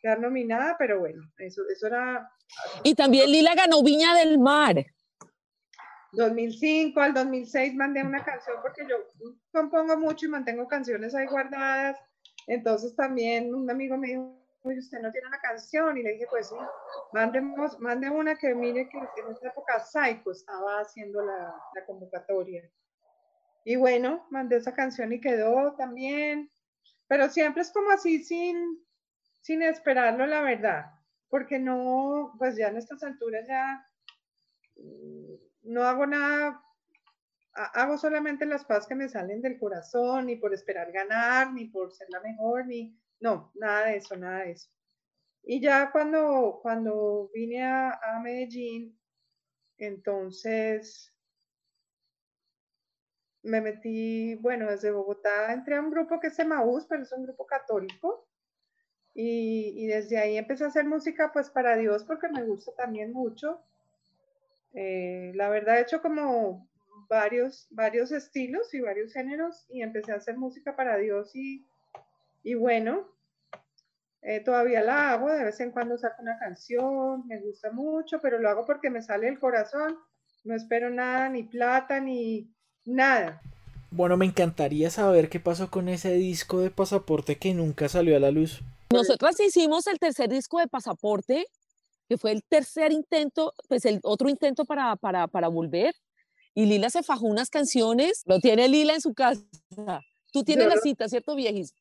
quedar 0.00 0.20
nominada, 0.20 0.76
pero 0.78 0.98
bueno, 0.98 1.22
eso, 1.38 1.62
eso 1.70 1.86
era... 1.86 2.30
Y 2.82 2.94
también 2.94 3.30
Lila 3.30 3.54
ganó 3.54 3.82
Viña 3.82 4.14
del 4.14 4.38
Mar. 4.38 4.86
2005 6.12 7.00
al 7.00 7.14
2006 7.14 7.74
mandé 7.74 8.02
una 8.02 8.24
canción 8.24 8.56
porque 8.62 8.82
yo 8.88 8.96
compongo 9.52 9.96
mucho 9.96 10.26
y 10.26 10.30
mantengo 10.30 10.66
canciones 10.66 11.14
ahí 11.14 11.26
guardadas. 11.26 11.98
Entonces 12.46 12.96
también 12.96 13.54
un 13.54 13.70
amigo 13.70 13.96
me 13.96 14.08
dijo, 14.08 14.40
usted 14.62 15.00
no 15.00 15.10
tiene 15.12 15.28
una 15.28 15.40
canción. 15.40 15.96
Y 15.96 16.02
le 16.02 16.12
dije, 16.12 16.26
pues 16.30 16.48
sí, 16.48 16.56
mandemos, 17.12 17.78
mande 17.80 18.10
una 18.10 18.36
que 18.36 18.54
mire 18.54 18.88
que 18.88 18.98
en 18.98 19.32
esa 19.32 19.48
época 19.48 19.80
Psycho 19.80 20.30
estaba 20.30 20.80
haciendo 20.80 21.22
la, 21.22 21.54
la 21.74 21.86
convocatoria. 21.86 22.68
Y 23.64 23.76
bueno, 23.76 24.26
mandé 24.30 24.56
esa 24.56 24.74
canción 24.74 25.12
y 25.12 25.20
quedó 25.20 25.74
también. 25.76 26.50
Pero 27.08 27.28
siempre 27.28 27.62
es 27.62 27.72
como 27.72 27.90
así, 27.90 28.22
sin, 28.22 28.84
sin 29.42 29.62
esperarlo, 29.62 30.26
la 30.26 30.42
verdad. 30.42 30.86
Porque 31.28 31.58
no, 31.58 32.34
pues 32.38 32.56
ya 32.56 32.68
en 32.68 32.76
estas 32.76 33.02
alturas 33.02 33.46
ya 33.46 33.86
no 35.62 35.84
hago 35.84 36.06
nada 36.06 36.62
hago 37.52 37.98
solamente 37.98 38.46
las 38.46 38.64
cosas 38.64 38.86
que 38.86 38.94
me 38.94 39.08
salen 39.08 39.42
del 39.42 39.58
corazón, 39.58 40.26
ni 40.26 40.36
por 40.36 40.54
esperar 40.54 40.92
ganar, 40.92 41.52
ni 41.52 41.66
por 41.66 41.92
ser 41.92 42.08
la 42.10 42.20
mejor, 42.20 42.66
ni 42.66 42.96
no, 43.20 43.50
nada 43.54 43.86
de 43.86 43.96
eso, 43.96 44.16
nada 44.16 44.44
de 44.44 44.52
eso. 44.52 44.70
Y 45.42 45.60
ya 45.60 45.90
cuando, 45.90 46.60
cuando 46.62 47.30
vine 47.34 47.64
a, 47.64 47.92
a 48.02 48.20
Medellín, 48.20 48.98
entonces 49.78 51.14
me 53.42 53.60
metí, 53.60 54.34
bueno, 54.36 54.70
desde 54.70 54.90
Bogotá 54.90 55.52
entré 55.52 55.76
a 55.76 55.80
un 55.80 55.90
grupo 55.90 56.20
que 56.20 56.28
es 56.28 56.38
Emaús, 56.38 56.86
pero 56.86 57.02
es 57.02 57.12
un 57.12 57.24
grupo 57.24 57.46
católico. 57.46 58.28
Y, 59.12 59.72
y, 59.76 59.86
desde 59.88 60.18
ahí 60.18 60.36
empecé 60.36 60.64
a 60.64 60.68
hacer 60.68 60.84
música 60.84 61.32
pues 61.32 61.50
para 61.50 61.76
Dios 61.76 62.04
porque 62.04 62.28
me 62.28 62.44
gusta 62.44 62.72
también 62.76 63.12
mucho. 63.12 63.64
Eh, 64.74 65.32
la 65.34 65.48
verdad 65.48 65.78
he 65.78 65.82
hecho 65.82 66.00
como 66.00 66.68
varios, 67.08 67.66
varios 67.70 68.12
estilos 68.12 68.72
y 68.72 68.80
varios 68.80 69.12
géneros 69.12 69.66
y 69.68 69.82
empecé 69.82 70.12
a 70.12 70.16
hacer 70.16 70.36
música 70.36 70.76
para 70.76 70.96
Dios 70.96 71.34
y, 71.34 71.66
y 72.42 72.54
bueno, 72.54 73.08
eh, 74.22 74.40
todavía 74.40 74.82
la 74.82 75.12
hago, 75.12 75.30
de 75.32 75.44
vez 75.44 75.58
en 75.60 75.70
cuando 75.70 75.96
saco 75.96 76.22
una 76.22 76.38
canción, 76.38 77.26
me 77.26 77.40
gusta 77.40 77.72
mucho, 77.72 78.20
pero 78.20 78.38
lo 78.38 78.48
hago 78.48 78.66
porque 78.66 78.90
me 78.90 79.02
sale 79.02 79.28
el 79.28 79.38
corazón, 79.38 79.98
no 80.44 80.54
espero 80.54 80.90
nada, 80.90 81.28
ni 81.28 81.42
plata, 81.42 82.00
ni 82.00 82.48
nada. 82.84 83.40
Bueno, 83.90 84.16
me 84.16 84.26
encantaría 84.26 84.90
saber 84.90 85.28
qué 85.28 85.40
pasó 85.40 85.70
con 85.70 85.88
ese 85.88 86.12
disco 86.12 86.60
de 86.60 86.70
pasaporte 86.70 87.38
que 87.38 87.54
nunca 87.54 87.88
salió 87.88 88.16
a 88.16 88.20
la 88.20 88.30
luz. 88.30 88.62
Nosotras 88.92 89.40
hicimos 89.40 89.86
el 89.86 89.98
tercer 89.98 90.28
disco 90.28 90.58
de 90.58 90.68
pasaporte, 90.68 91.46
que 92.10 92.18
fue 92.18 92.32
el 92.32 92.42
tercer 92.42 92.90
intento, 92.90 93.54
pues 93.68 93.84
el 93.84 94.00
otro 94.02 94.28
intento 94.28 94.64
para, 94.64 94.96
para, 94.96 95.28
para 95.28 95.46
volver. 95.46 95.94
Y 96.54 96.66
Lila 96.66 96.90
se 96.90 97.04
fajó 97.04 97.28
unas 97.28 97.50
canciones, 97.50 98.24
lo 98.26 98.40
tiene 98.40 98.66
Lila 98.66 98.94
en 98.94 99.00
su 99.00 99.14
casa. 99.14 99.44
Tú 100.32 100.42
tienes 100.42 100.66
la 100.66 100.76
cita, 100.78 101.08
¿cierto, 101.08 101.36
viejis? 101.36 101.72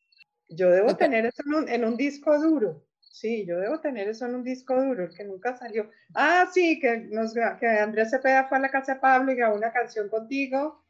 Yo 0.48 0.70
debo 0.70 0.96
tener 0.96 1.26
eso 1.26 1.42
en 1.68 1.84
un, 1.84 1.98
disco 1.98 2.40
duro. 2.40 2.86
Sí, 3.00 3.44
yo 3.48 3.58
debo 3.58 3.80
tener 3.80 4.08
eso 4.08 4.28
en 4.28 4.36
un 4.36 4.44
disco 4.44 4.80
duro, 4.80 5.06
el 5.06 5.16
que 5.16 5.24
nunca 5.24 5.58
salió. 5.58 5.90
Ah, 6.14 6.48
sí, 6.54 6.80
que, 6.80 6.98
nos, 7.10 7.34
que 7.34 7.66
Andrés 7.66 8.12
Cepeda 8.12 8.48
fue 8.48 8.60
a 8.60 8.62
la 8.62 8.70
casa 8.70 8.94
de 8.94 9.00
Pablo 9.00 9.32
y 9.32 9.36
grabó 9.36 9.56
una 9.56 9.74
canción 9.74 10.10
contigo. 10.10 10.84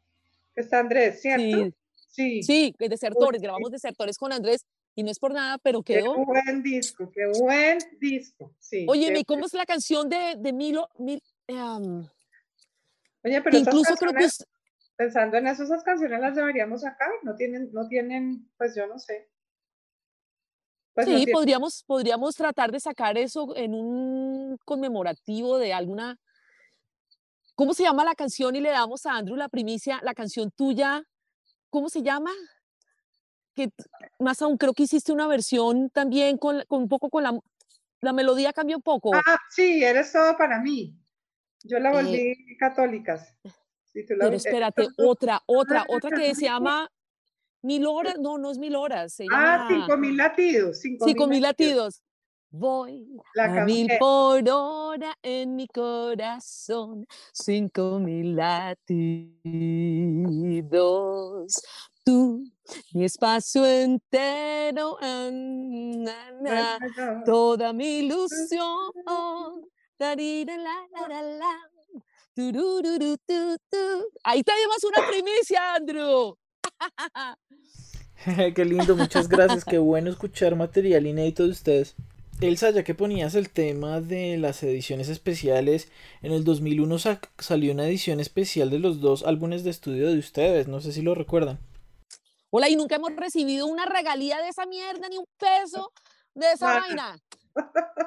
Que 0.54 0.60
está 0.60 0.80
Andrés, 0.80 1.22
¿cierto? 1.22 1.72
Sí. 2.10 2.42
Sí, 2.42 2.42
sí 2.42 2.74
desertores, 2.78 3.40
grabamos 3.40 3.70
desertores 3.70 4.18
con 4.18 4.32
Andrés 4.32 4.66
y 5.00 5.02
no 5.02 5.10
es 5.10 5.18
por 5.18 5.32
nada, 5.32 5.58
pero 5.58 5.82
quedó. 5.82 6.14
Qué 6.14 6.24
buen 6.24 6.62
disco, 6.62 7.10
qué 7.10 7.26
buen 7.26 7.78
disco. 7.98 8.54
Sí, 8.58 8.86
Oye, 8.88 9.12
¿y 9.18 9.24
cómo 9.24 9.46
es 9.46 9.54
la 9.54 9.66
canción 9.66 10.08
de, 10.08 10.36
de 10.38 10.52
Milo? 10.52 10.88
Mil, 10.98 11.22
Oye, 13.22 13.42
pero 13.42 13.58
incluso 13.58 13.94
creo 13.96 14.12
que 14.12 14.28
pensando 14.96 15.38
en 15.38 15.46
eso, 15.46 15.64
esas 15.64 15.82
canciones 15.82 16.20
las 16.20 16.36
deberíamos 16.36 16.82
sacar, 16.82 17.10
no 17.22 17.34
tienen, 17.34 17.70
no 17.72 17.88
tienen, 17.88 18.50
pues 18.58 18.74
yo 18.76 18.86
no 18.86 18.98
sé. 18.98 19.30
Pues 20.92 21.06
sí, 21.06 21.26
podríamos, 21.32 21.82
podríamos 21.86 22.34
tratar 22.34 22.70
de 22.70 22.80
sacar 22.80 23.16
eso 23.16 23.56
en 23.56 23.74
un 23.74 24.58
conmemorativo 24.64 25.56
de 25.56 25.72
alguna. 25.72 26.18
¿Cómo 27.54 27.72
se 27.72 27.84
llama 27.84 28.04
la 28.04 28.14
canción? 28.14 28.54
Y 28.56 28.60
le 28.60 28.70
damos 28.70 29.06
a 29.06 29.12
Andrew 29.12 29.36
la 29.36 29.48
primicia, 29.48 30.00
la 30.02 30.12
canción 30.12 30.50
tuya. 30.50 31.02
¿Cómo 31.70 31.88
se 31.88 32.02
llama? 32.02 32.32
Que 33.54 33.70
más 34.18 34.40
aún 34.42 34.56
creo 34.56 34.72
que 34.72 34.84
hiciste 34.84 35.12
una 35.12 35.26
versión 35.26 35.90
también 35.90 36.38
con, 36.38 36.62
con 36.68 36.82
un 36.82 36.88
poco 36.88 37.10
con 37.10 37.22
la, 37.22 37.38
la 38.00 38.12
melodía 38.12 38.52
cambió 38.52 38.76
un 38.76 38.82
poco. 38.82 39.14
Ah, 39.14 39.38
sí, 39.50 39.82
eres 39.84 40.12
todo 40.12 40.36
para 40.36 40.60
mí. 40.60 40.96
Yo 41.62 41.78
la 41.78 41.92
volví 41.92 42.16
eh, 42.16 42.56
católicas. 42.58 43.34
pero 43.92 44.34
espérate, 44.34 44.88
otra, 44.98 45.42
otra, 45.46 45.84
otra 45.88 46.10
que 46.10 46.34
se 46.34 46.46
llama 46.46 46.90
Mil 47.62 47.86
Horas, 47.86 48.18
no, 48.18 48.38
no 48.38 48.50
es 48.50 48.58
Mil 48.58 48.74
Horas. 48.76 49.18
ah, 49.30 49.68
Cinco 49.68 49.96
Mil 49.98 50.16
Latidos. 50.16 50.80
Cinco, 50.80 51.26
mil, 51.26 51.42
latidos. 51.42 52.02
Voy 52.52 53.06
a 53.38 53.64
mil 53.64 53.88
por 54.00 54.42
hora 54.48 55.16
en 55.22 55.54
mi 55.54 55.68
corazón, 55.68 57.06
cinco 57.32 58.00
mil 58.00 58.34
latidos. 58.34 59.40
Tú, 62.04 62.44
mi 62.92 63.04
espacio 63.04 63.64
entero, 63.66 64.98
toda 67.24 67.72
mi 67.72 67.98
ilusión 67.98 68.90
Ahí 74.24 74.42
tenemos 74.42 74.84
una 74.84 75.08
primicia, 75.08 75.74
Andrew. 75.74 76.36
Qué 78.54 78.64
lindo, 78.64 78.96
muchas 78.96 79.28
gracias. 79.28 79.64
Qué 79.64 79.78
bueno 79.78 80.10
escuchar 80.10 80.56
material 80.56 81.06
inédito 81.06 81.44
de 81.44 81.50
ustedes. 81.50 81.96
Elsa, 82.40 82.70
ya 82.70 82.82
que 82.84 82.94
ponías 82.94 83.34
el 83.34 83.50
tema 83.50 84.00
de 84.00 84.38
las 84.38 84.62
ediciones 84.62 85.10
especiales, 85.10 85.88
en 86.22 86.32
el 86.32 86.44
2001 86.44 86.96
salió 87.38 87.72
una 87.72 87.86
edición 87.86 88.20
especial 88.20 88.70
de 88.70 88.78
los 88.78 89.02
dos 89.02 89.24
álbumes 89.24 89.62
de 89.62 89.70
estudio 89.70 90.08
de 90.08 90.18
ustedes, 90.18 90.66
no 90.66 90.80
sé 90.80 90.92
si 90.92 91.02
lo 91.02 91.14
recuerdan. 91.14 91.58
Hola, 92.52 92.68
y 92.68 92.74
nunca 92.74 92.96
hemos 92.96 93.14
recibido 93.14 93.66
una 93.66 93.86
regalía 93.86 94.38
de 94.38 94.48
esa 94.48 94.66
mierda, 94.66 95.08
ni 95.08 95.18
un 95.18 95.26
peso 95.38 95.92
de 96.34 96.50
esa 96.52 96.80
vaina. 96.80 97.16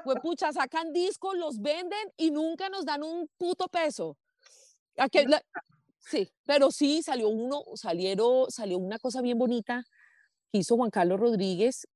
Pues 0.03 0.17
pucha, 0.21 0.51
sacan 0.51 0.91
discos, 0.91 1.37
los 1.37 1.61
venden 1.61 2.11
y 2.17 2.29
nunca 2.31 2.67
nos 2.67 2.85
dan 2.85 3.03
un 3.03 3.29
puto 3.37 3.67
peso. 3.69 4.17
sí, 5.99 6.29
pero 6.45 6.71
sí 6.71 7.01
salió 7.01 7.29
uno, 7.29 7.63
salieron, 7.75 8.51
salió 8.51 8.77
una 8.77 8.99
cosa 8.99 9.21
bien 9.21 9.37
bonita 9.37 9.85
que 10.51 10.59
hizo 10.59 10.75
Juan 10.75 10.89
Carlos 10.89 11.19
Rodríguez 11.19 11.87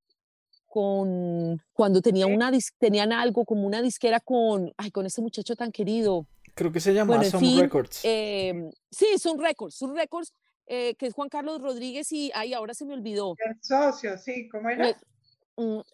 con 0.66 1.62
cuando 1.72 2.02
tenía 2.02 2.26
una 2.26 2.50
tenían 2.78 3.12
algo 3.12 3.44
como 3.44 3.66
una 3.66 3.80
disquera 3.80 4.20
con 4.20 4.72
ay 4.76 4.90
con 4.90 5.06
ese 5.06 5.22
muchacho 5.22 5.56
tan 5.56 5.72
querido. 5.72 6.26
Creo 6.54 6.72
que 6.72 6.80
se 6.80 6.92
llama 6.92 7.16
bueno, 7.16 7.60
Records. 7.60 8.00
em, 8.02 8.70
sí 8.90 9.18
Sun 9.18 9.38
Records 9.38 9.76
Sun 9.76 9.94
Records 9.94 10.32
eh, 10.68 10.94
que 10.96 11.06
es 11.06 11.14
Juan 11.14 11.28
Carlos 11.28 11.60
Rodríguez 11.60 12.12
y 12.12 12.30
ay 12.34 12.54
ahora 12.54 12.74
se 12.74 12.84
me 12.84 12.94
olvidó 12.94 13.34
el 13.38 13.56
socio 13.62 14.16
sí 14.18 14.48
cómo 14.48 14.70
era 14.70 14.96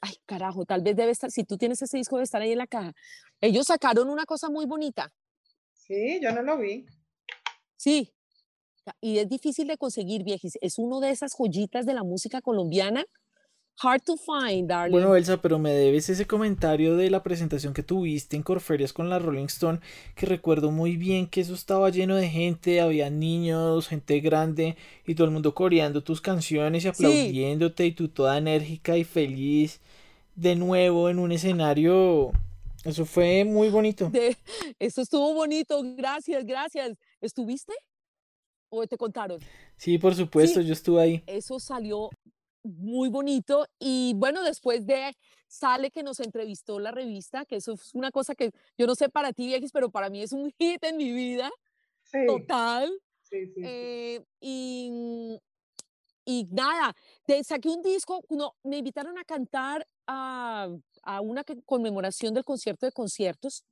ay, 0.00 0.14
carajo, 0.26 0.64
tal 0.64 0.82
vez 0.82 0.96
debe 0.96 1.10
estar, 1.10 1.30
si 1.30 1.44
tú 1.44 1.56
tienes 1.56 1.80
ese 1.80 1.96
disco 1.96 2.16
debe 2.16 2.24
estar 2.24 2.42
ahí 2.42 2.52
en 2.52 2.58
la 2.58 2.66
caja. 2.66 2.92
Ellos 3.40 3.66
sacaron 3.66 4.10
una 4.10 4.24
cosa 4.24 4.50
muy 4.50 4.66
bonita. 4.66 5.12
Sí, 5.72 6.20
yo 6.22 6.32
no 6.32 6.42
lo 6.42 6.58
vi. 6.58 6.86
Sí, 7.76 8.12
y 9.00 9.18
es 9.18 9.28
difícil 9.28 9.66
de 9.66 9.78
conseguir, 9.78 10.24
viejis. 10.24 10.58
Es 10.60 10.78
uno 10.78 11.00
de 11.00 11.10
esas 11.10 11.34
joyitas 11.34 11.86
de 11.86 11.94
la 11.94 12.02
música 12.02 12.40
colombiana 12.40 13.04
Hard 13.82 14.02
to 14.04 14.16
find, 14.16 14.68
darling. 14.68 14.92
Bueno, 14.92 15.16
Elsa, 15.16 15.42
pero 15.42 15.58
me 15.58 15.72
debes 15.72 16.08
ese 16.08 16.26
comentario 16.26 16.96
de 16.96 17.10
la 17.10 17.22
presentación 17.22 17.74
que 17.74 17.82
tuviste 17.82 18.36
en 18.36 18.42
Corferias 18.42 18.92
con 18.92 19.10
la 19.10 19.18
Rolling 19.18 19.46
Stone, 19.46 19.80
que 20.14 20.26
recuerdo 20.26 20.70
muy 20.70 20.96
bien 20.96 21.26
que 21.26 21.40
eso 21.40 21.54
estaba 21.54 21.90
lleno 21.90 22.14
de 22.14 22.28
gente, 22.28 22.80
había 22.80 23.10
niños, 23.10 23.88
gente 23.88 24.20
grande 24.20 24.76
y 25.06 25.14
todo 25.14 25.26
el 25.26 25.32
mundo 25.32 25.54
coreando 25.54 26.04
tus 26.04 26.20
canciones 26.20 26.84
y 26.84 26.88
aplaudiéndote 26.88 27.86
y 27.86 27.92
tú 27.92 28.08
toda 28.08 28.38
enérgica 28.38 28.96
y 28.96 29.04
feliz 29.04 29.80
de 30.36 30.54
nuevo 30.54 31.10
en 31.10 31.18
un 31.18 31.32
escenario. 31.32 32.32
Eso 32.84 33.04
fue 33.04 33.44
muy 33.44 33.70
bonito. 33.70 34.10
eso 34.78 35.02
estuvo 35.02 35.34
bonito, 35.34 35.82
gracias, 35.96 36.44
gracias. 36.44 36.96
¿Estuviste? 37.20 37.72
¿O 38.68 38.86
te 38.86 38.96
contaron? 38.96 39.40
Sí, 39.76 39.98
por 39.98 40.14
supuesto, 40.14 40.60
yo 40.60 40.72
estuve 40.72 41.02
ahí. 41.02 41.22
Eso 41.26 41.58
salió 41.58 42.10
muy 42.64 43.08
bonito. 43.08 43.66
Y 43.78 44.14
bueno, 44.16 44.42
después 44.42 44.86
de 44.86 45.16
sale 45.46 45.90
que 45.90 46.02
nos 46.02 46.20
entrevistó 46.20 46.80
la 46.80 46.90
revista, 46.90 47.44
que 47.44 47.56
eso 47.56 47.72
es 47.72 47.94
una 47.94 48.10
cosa 48.10 48.34
que 48.34 48.50
yo 48.76 48.86
no 48.86 48.94
sé 48.94 49.08
para 49.08 49.32
ti, 49.32 49.46
Viejis, 49.46 49.70
pero 49.70 49.90
para 49.90 50.10
mí 50.10 50.22
es 50.22 50.32
un 50.32 50.50
hit 50.58 50.82
en 50.82 50.96
mi 50.96 51.12
vida. 51.12 51.50
Total. 52.26 52.90
Eh, 53.30 54.24
y, 54.40 55.38
y 56.24 56.44
nada, 56.50 56.94
te 57.24 57.42
saqué 57.42 57.68
un 57.68 57.82
disco, 57.82 58.22
no, 58.30 58.54
me 58.62 58.78
invitaron 58.78 59.18
a 59.18 59.24
cantar 59.24 59.86
a, 60.06 60.68
a 61.02 61.20
una 61.20 61.44
conmemoración 61.66 62.34
del 62.34 62.44
concierto 62.44 62.86
de 62.86 62.92
conciertos. 62.92 63.64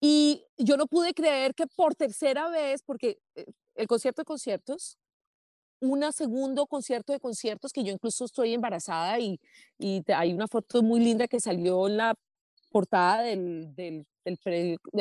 Y 0.00 0.44
yo 0.58 0.76
no 0.76 0.86
pude 0.86 1.14
creer 1.14 1.54
que 1.54 1.66
por 1.66 1.94
tercera 1.94 2.48
vez, 2.50 2.82
porque 2.82 3.18
eh, 3.34 3.46
el 3.74 3.86
concierto 3.86 4.22
de 4.22 4.26
conciertos 4.26 4.98
un 5.80 6.12
segundo 6.12 6.66
concierto 6.66 7.12
de 7.12 7.20
conciertos 7.20 7.72
que 7.72 7.84
yo 7.84 7.92
incluso 7.92 8.24
estoy 8.24 8.54
embarazada 8.54 9.18
y, 9.18 9.40
y 9.78 10.02
hay 10.12 10.32
una 10.32 10.48
foto 10.48 10.82
muy 10.82 11.00
linda 11.00 11.28
que 11.28 11.40
salió 11.40 11.86
en 11.86 11.96
la 11.98 12.14
portada 12.70 13.22
del, 13.22 13.74
del, 13.74 14.06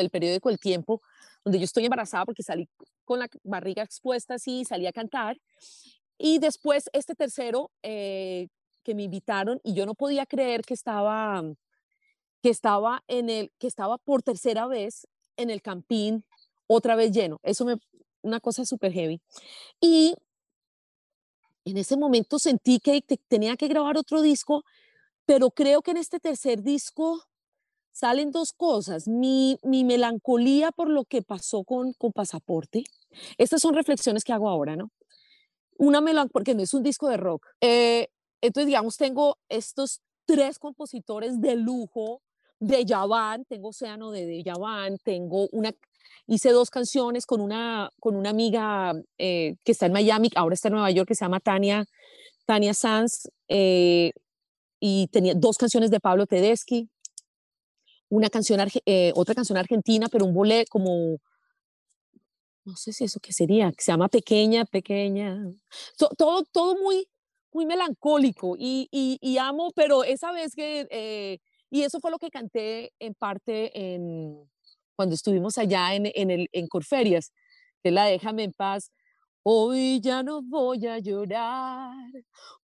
periódico, 0.10 0.50
El 0.50 0.60
Tiempo, 0.60 1.02
donde 1.44 1.60
yo 1.60 1.66
estoy 1.66 1.86
embarazada 1.86 2.26
porque 2.26 2.44
salí 2.44 2.70
con 3.04 3.20
la 3.20 3.28
barriga 3.44 3.84
expuesta 3.84 4.36
así, 4.36 4.64
salí 4.66 4.88
a 4.88 4.94
cantar. 4.94 5.38
Y 6.18 6.40
después 6.40 6.90
este 6.94 7.16
tercero 7.16 7.72
eh, 7.84 8.48
que 8.84 8.96
me 8.96 9.04
invitaron 9.04 9.60
y 9.64 9.74
yo 9.74 9.86
no 9.86 9.94
podía 9.94 10.26
creer 10.26 10.62
que 10.62 10.74
estaba, 10.74 11.44
que 12.42 12.50
estaba 12.50 13.04
en 13.08 13.30
el, 13.30 13.52
que 13.60 13.68
estaba 13.68 13.98
por 13.98 14.24
tercera 14.24 14.68
vez 14.68 15.08
en 15.38 15.50
el 15.50 15.62
campín, 15.62 16.24
otra 16.68 16.96
vez 16.96 17.12
lleno. 17.12 17.40
Eso 17.44 17.66
me, 17.66 17.78
una 18.22 18.40
cosa 18.40 18.66
súper 18.66 18.94
heavy. 18.94 19.22
Y 19.82 20.16
en 21.66 21.78
ese 21.78 21.98
momento 21.98 22.40
sentí 22.40 22.80
que 22.80 23.02
tenía 23.28 23.58
que 23.58 23.68
grabar 23.68 23.98
otro 23.98 24.22
disco, 24.22 24.64
pero 25.26 25.50
creo 25.52 25.82
que 25.82 25.92
en 25.92 25.98
este 25.98 26.20
tercer 26.20 26.62
disco 26.62 27.24
salen 27.92 28.32
dos 28.32 28.54
cosas. 28.54 29.08
Mi, 29.08 29.58
mi 29.64 29.84
melancolía 29.84 30.72
por 30.72 30.90
lo 30.90 31.06
que 31.06 31.22
pasó 31.22 31.64
con, 31.64 31.94
con 31.94 32.12
Pasaporte. 32.12 32.84
Estas 33.38 33.62
son 33.62 33.74
reflexiones 33.74 34.24
que 34.24 34.34
hago 34.34 34.48
ahora, 34.50 34.76
¿no? 34.76 34.92
Una 35.78 36.02
melancolía, 36.02 36.32
porque 36.32 36.56
no 36.56 36.62
es 36.62 36.74
un 36.74 36.84
disco 36.84 37.10
de 37.10 37.18
rock. 37.18 37.48
Eh, 37.62 38.10
entonces, 38.42 38.68
digamos, 38.68 38.98
tengo 38.98 39.38
estos 39.50 40.02
tres 40.26 40.60
compositores 40.60 41.42
de 41.42 41.56
lujo 41.56 42.22
de 42.60 42.86
Yaván, 42.86 43.46
tengo 43.46 43.70
Océano 43.70 44.12
de, 44.12 44.26
de 44.26 44.44
Yaván, 44.44 44.98
tengo 45.00 45.48
una, 45.52 45.74
hice 46.28 46.52
dos 46.52 46.70
canciones 46.70 47.26
con 47.26 47.42
una, 47.42 47.92
con 48.00 48.16
una 48.16 48.30
amiga 48.30 48.94
eh, 49.18 49.56
que 49.64 49.72
está 49.72 49.86
en 49.86 49.94
Miami, 49.94 50.30
ahora 50.36 50.54
está 50.54 50.70
en 50.70 50.74
Nueva 50.74 50.92
York, 50.92 51.08
que 51.08 51.16
se 51.16 51.26
llama 51.26 51.40
Tania, 51.40 51.86
Tania 52.46 52.74
Sanz, 52.74 53.30
eh, 53.48 54.12
y 54.80 55.08
tenía 55.08 55.34
dos 55.36 55.58
canciones 55.58 55.92
de 55.92 56.00
Pablo 56.00 56.26
Tedeschi, 56.26 56.90
una 58.10 58.30
canción, 58.30 58.60
eh, 58.86 59.12
otra 59.16 59.36
canción 59.36 59.58
argentina, 59.58 60.08
pero 60.12 60.26
un 60.26 60.34
bolé 60.34 60.66
como, 60.68 61.18
no 62.66 62.76
sé 62.76 62.94
si 62.94 63.04
eso 63.04 63.20
qué 63.20 63.34
sería, 63.34 63.72
que 63.72 63.84
se 63.84 63.92
llama 63.92 64.08
Pequeña, 64.08 64.66
Pequeña, 64.66 65.40
todo, 66.18 66.44
todo 66.52 66.76
muy, 66.76 67.08
muy 67.52 67.66
melancólico 67.66 68.56
y, 68.58 68.90
y, 68.92 69.38
amo, 69.38 69.72
pero 69.76 70.04
esa 70.04 70.32
vez 70.32 70.54
que, 70.56 71.40
y 71.70 71.82
eso 71.82 72.00
fue 72.00 72.12
lo 72.12 72.20
que 72.20 72.30
canté 72.30 72.94
en 73.00 73.16
parte 73.16 73.96
en 73.96 74.48
cuando 74.96 75.16
estuvimos 75.16 75.58
allá 75.58 75.94
en, 75.96 76.12
en, 76.14 76.32
el, 76.32 76.50
en 76.52 76.68
Corferias, 76.68 77.32
que 77.84 77.92
la 77.92 78.06
déjame 78.06 78.44
en 78.44 78.54
paz. 78.54 78.92
Hoy 79.44 80.02
ya 80.02 80.24
no 80.24 80.42
voy 80.42 80.88
a 80.88 81.00
llorar, 81.00 81.94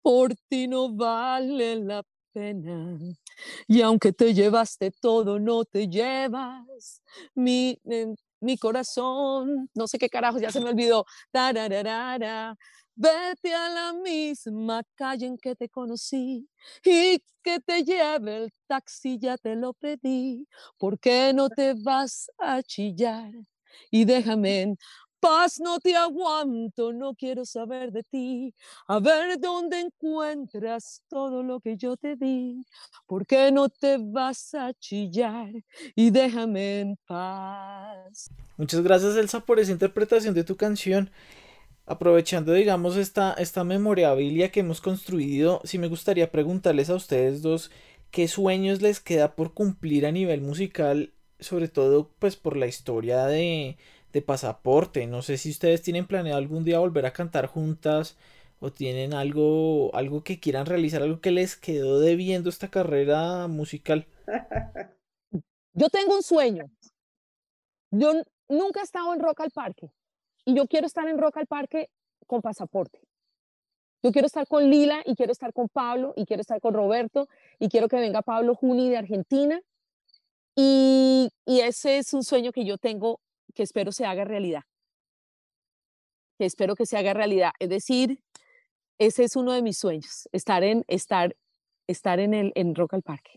por 0.02 0.34
ti 0.48 0.68
no 0.68 0.94
vale 0.94 1.76
la 1.76 2.02
pena. 2.32 2.98
Y 3.66 3.80
aunque 3.82 4.12
te 4.12 4.34
llevaste 4.34 4.90
todo, 4.90 5.38
no 5.38 5.64
te 5.64 5.88
llevas 5.88 7.02
mi, 7.34 7.78
mi 8.40 8.58
corazón. 8.58 9.70
No 9.74 9.86
sé 9.88 9.98
qué 9.98 10.08
carajo, 10.08 10.38
ya 10.38 10.50
se 10.50 10.60
me 10.60 10.70
olvidó. 10.70 11.06
Vete 12.98 13.52
a 13.54 13.68
la 13.68 13.92
misma 13.92 14.82
calle 14.94 15.26
en 15.26 15.36
que 15.36 15.54
te 15.54 15.68
conocí 15.68 16.48
y 16.82 17.18
que 17.42 17.60
te 17.60 17.84
lleve 17.84 18.44
el 18.44 18.50
taxi, 18.66 19.18
ya 19.18 19.36
te 19.36 19.54
lo 19.54 19.74
pedí. 19.74 20.48
¿Por 20.78 20.98
qué 20.98 21.32
no 21.34 21.50
te 21.50 21.74
vas 21.74 22.30
a 22.38 22.62
chillar? 22.62 23.32
Y 23.90 24.06
déjame 24.06 24.62
en 24.62 24.78
paz, 25.20 25.60
no 25.60 25.78
te 25.78 25.94
aguanto, 25.94 26.94
no 26.94 27.14
quiero 27.14 27.44
saber 27.44 27.92
de 27.92 28.02
ti. 28.02 28.54
A 28.88 28.98
ver 28.98 29.38
dónde 29.38 29.78
encuentras 29.80 31.02
todo 31.08 31.42
lo 31.42 31.60
que 31.60 31.76
yo 31.76 31.98
te 31.98 32.16
di. 32.16 32.64
¿Por 33.06 33.26
qué 33.26 33.52
no 33.52 33.68
te 33.68 33.98
vas 34.00 34.54
a 34.54 34.72
chillar? 34.72 35.52
Y 35.94 36.10
déjame 36.10 36.80
en 36.80 36.96
paz. 37.06 38.30
Muchas 38.56 38.80
gracias, 38.80 39.16
Elsa, 39.16 39.40
por 39.40 39.60
esa 39.60 39.72
interpretación 39.72 40.32
de 40.32 40.44
tu 40.44 40.56
canción 40.56 41.10
aprovechando, 41.86 42.52
digamos, 42.52 42.96
esta, 42.96 43.32
esta 43.34 43.64
memorabilia 43.64 44.50
que 44.50 44.60
hemos 44.60 44.80
construido, 44.80 45.60
sí 45.64 45.78
me 45.78 45.88
gustaría 45.88 46.30
preguntarles 46.30 46.90
a 46.90 46.96
ustedes 46.96 47.42
dos 47.42 47.70
qué 48.10 48.28
sueños 48.28 48.82
les 48.82 49.00
queda 49.00 49.36
por 49.36 49.54
cumplir 49.54 50.06
a 50.06 50.12
nivel 50.12 50.40
musical, 50.40 51.12
sobre 51.40 51.68
todo 51.68 52.10
pues 52.18 52.36
por 52.36 52.56
la 52.56 52.66
historia 52.66 53.26
de, 53.26 53.76
de 54.12 54.22
Pasaporte. 54.22 55.06
No 55.06 55.22
sé 55.22 55.38
si 55.38 55.50
ustedes 55.50 55.82
tienen 55.82 56.06
planeado 56.06 56.38
algún 56.38 56.64
día 56.64 56.78
volver 56.78 57.06
a 57.06 57.12
cantar 57.12 57.46
juntas 57.46 58.16
o 58.58 58.72
tienen 58.72 59.14
algo, 59.14 59.94
algo 59.94 60.24
que 60.24 60.40
quieran 60.40 60.66
realizar, 60.66 61.02
algo 61.02 61.20
que 61.20 61.30
les 61.30 61.56
quedó 61.56 62.00
debiendo 62.00 62.48
esta 62.50 62.68
carrera 62.68 63.46
musical. 63.48 64.06
Yo 65.74 65.88
tengo 65.90 66.16
un 66.16 66.22
sueño. 66.22 66.64
Yo 67.90 68.14
nunca 68.48 68.80
he 68.80 68.84
estado 68.84 69.12
en 69.12 69.20
Rock 69.20 69.40
al 69.42 69.50
Parque. 69.50 69.90
Y 70.46 70.54
yo 70.54 70.66
quiero 70.66 70.86
estar 70.86 71.06
en 71.08 71.18
Rock 71.18 71.36
al 71.36 71.46
Parque 71.46 71.90
con 72.26 72.40
pasaporte. 72.40 73.00
Yo 74.02 74.12
quiero 74.12 74.26
estar 74.26 74.46
con 74.46 74.70
Lila 74.70 75.02
y 75.04 75.16
quiero 75.16 75.32
estar 75.32 75.52
con 75.52 75.68
Pablo 75.68 76.14
y 76.16 76.24
quiero 76.24 76.40
estar 76.40 76.60
con 76.60 76.72
Roberto 76.72 77.28
y 77.58 77.68
quiero 77.68 77.88
que 77.88 77.96
venga 77.96 78.22
Pablo 78.22 78.54
Juni 78.54 78.88
de 78.88 78.96
Argentina. 78.96 79.60
Y, 80.54 81.28
y 81.44 81.60
ese 81.60 81.98
es 81.98 82.14
un 82.14 82.22
sueño 82.22 82.52
que 82.52 82.64
yo 82.64 82.78
tengo 82.78 83.20
que 83.54 83.64
espero 83.64 83.90
se 83.90 84.06
haga 84.06 84.24
realidad. 84.24 84.62
Que 86.38 86.44
espero 86.44 86.76
que 86.76 86.86
se 86.86 86.96
haga 86.96 87.12
realidad. 87.12 87.50
Es 87.58 87.68
decir, 87.68 88.20
ese 88.98 89.24
es 89.24 89.34
uno 89.34 89.52
de 89.52 89.62
mis 89.62 89.78
sueños, 89.78 90.28
estar 90.30 90.62
en, 90.62 90.84
estar, 90.86 91.34
estar 91.88 92.20
en, 92.20 92.34
el, 92.34 92.52
en 92.54 92.74
Rock 92.74 92.94
al 92.94 93.02
Parque. 93.02 93.32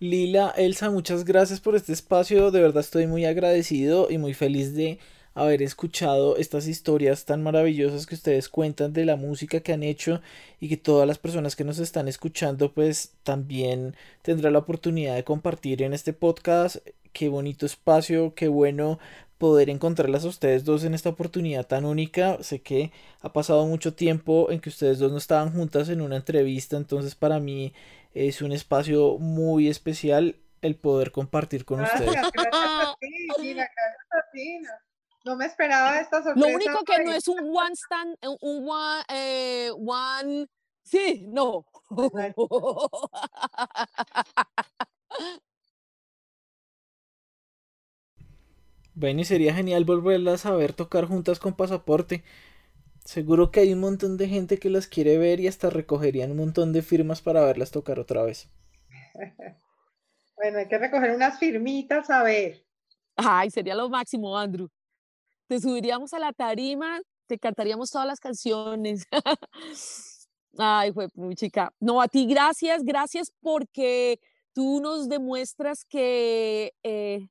Lila, 0.00 0.52
Elsa, 0.56 0.90
muchas 0.90 1.24
gracias 1.24 1.60
por 1.60 1.76
este 1.76 1.92
espacio. 1.92 2.50
De 2.50 2.60
verdad 2.60 2.80
estoy 2.80 3.06
muy 3.06 3.24
agradecido 3.24 4.10
y 4.10 4.18
muy 4.18 4.34
feliz 4.34 4.74
de 4.74 4.98
haber 5.38 5.62
escuchado 5.62 6.36
estas 6.36 6.66
historias 6.66 7.24
tan 7.24 7.42
maravillosas 7.42 8.06
que 8.06 8.14
ustedes 8.14 8.48
cuentan 8.48 8.92
de 8.92 9.04
la 9.04 9.16
música 9.16 9.60
que 9.60 9.72
han 9.72 9.82
hecho 9.82 10.20
y 10.60 10.68
que 10.68 10.76
todas 10.76 11.06
las 11.06 11.18
personas 11.18 11.56
que 11.56 11.64
nos 11.64 11.78
están 11.78 12.08
escuchando 12.08 12.72
pues 12.72 13.12
también 13.22 13.94
tendrá 14.22 14.50
la 14.50 14.58
oportunidad 14.58 15.14
de 15.14 15.24
compartir 15.24 15.82
en 15.82 15.94
este 15.94 16.12
podcast. 16.12 16.76
Qué 17.12 17.28
bonito 17.28 17.66
espacio, 17.66 18.34
qué 18.34 18.48
bueno 18.48 18.98
poder 19.38 19.70
encontrarlas 19.70 20.24
a 20.24 20.28
ustedes 20.28 20.64
dos 20.64 20.84
en 20.84 20.94
esta 20.94 21.10
oportunidad 21.10 21.66
tan 21.66 21.84
única. 21.84 22.42
Sé 22.42 22.60
que 22.60 22.92
ha 23.20 23.32
pasado 23.32 23.64
mucho 23.66 23.94
tiempo 23.94 24.50
en 24.50 24.60
que 24.60 24.68
ustedes 24.68 24.98
dos 24.98 25.12
no 25.12 25.18
estaban 25.18 25.52
juntas 25.52 25.88
en 25.88 26.00
una 26.00 26.16
entrevista, 26.16 26.76
entonces 26.76 27.14
para 27.14 27.38
mí 27.38 27.72
es 28.14 28.42
un 28.42 28.52
espacio 28.52 29.18
muy 29.18 29.68
especial 29.68 30.36
el 30.60 30.74
poder 30.74 31.12
compartir 31.12 31.64
con 31.64 31.80
ustedes. 31.80 32.10
No 35.24 35.36
me 35.36 35.46
esperaba 35.46 35.98
esta 35.98 36.22
sorpresa. 36.22 36.48
Lo 36.48 36.54
único 36.54 36.84
que 36.84 37.04
no 37.04 37.12
es 37.12 37.28
un 37.28 37.54
one 37.54 37.74
stand, 37.74 38.16
eh, 38.22 38.28
un 38.40 38.68
one, 38.68 39.02
eh, 39.08 39.70
one, 39.76 40.46
sí, 40.82 41.24
no. 41.28 41.66
Bueno, 48.94 49.20
y 49.20 49.24
sería 49.24 49.54
genial 49.54 49.84
volverlas 49.84 50.44
a 50.44 50.56
ver 50.56 50.72
tocar 50.72 51.04
juntas 51.04 51.38
con 51.38 51.54
pasaporte. 51.54 52.24
Seguro 53.04 53.52
que 53.52 53.60
hay 53.60 53.72
un 53.72 53.78
montón 53.78 54.16
de 54.16 54.26
gente 54.26 54.58
que 54.58 54.70
las 54.70 54.88
quiere 54.88 55.18
ver 55.18 55.38
y 55.38 55.46
hasta 55.46 55.70
recogerían 55.70 56.32
un 56.32 56.38
montón 56.38 56.72
de 56.72 56.82
firmas 56.82 57.22
para 57.22 57.44
verlas 57.44 57.70
tocar 57.70 58.00
otra 58.00 58.24
vez. 58.24 58.48
Bueno, 60.40 60.58
hay 60.58 60.68
que 60.68 60.78
recoger 60.78 61.10
unas 61.10 61.36
firmitas 61.40 62.10
a 62.10 62.22
ver. 62.22 62.64
Ay, 63.16 63.50
sería 63.50 63.74
lo 63.74 63.88
máximo, 63.88 64.38
Andrew 64.38 64.70
te 65.48 65.60
subiríamos 65.60 66.12
a 66.12 66.18
la 66.18 66.32
tarima, 66.32 67.00
te 67.26 67.38
cantaríamos 67.38 67.90
todas 67.90 68.06
las 68.06 68.20
canciones. 68.20 69.04
Ay, 70.58 70.92
fue 70.92 71.08
muy 71.14 71.34
chica. 71.34 71.72
No, 71.80 72.00
a 72.00 72.08
ti 72.08 72.26
gracias, 72.26 72.84
gracias 72.84 73.32
porque 73.40 74.20
tú 74.52 74.80
nos 74.80 75.08
demuestras 75.08 75.84
que 75.84 76.72
eh, 76.82 77.28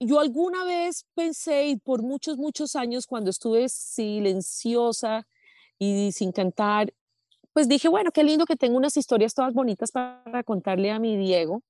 yo 0.00 0.20
alguna 0.20 0.64
vez 0.64 1.06
pensé, 1.14 1.66
y 1.66 1.76
por 1.76 2.02
muchos, 2.02 2.36
muchos 2.36 2.76
años, 2.76 3.06
cuando 3.06 3.30
estuve 3.30 3.68
silenciosa 3.68 5.26
y 5.78 6.12
sin 6.12 6.32
cantar, 6.32 6.92
pues 7.52 7.68
dije, 7.68 7.88
bueno, 7.88 8.12
qué 8.12 8.22
lindo 8.22 8.46
que 8.46 8.56
tengo 8.56 8.76
unas 8.76 8.96
historias 8.96 9.34
todas 9.34 9.54
bonitas 9.54 9.90
para 9.90 10.44
contarle 10.44 10.90
a 10.90 10.98
mi 10.98 11.16
Diego. 11.16 11.62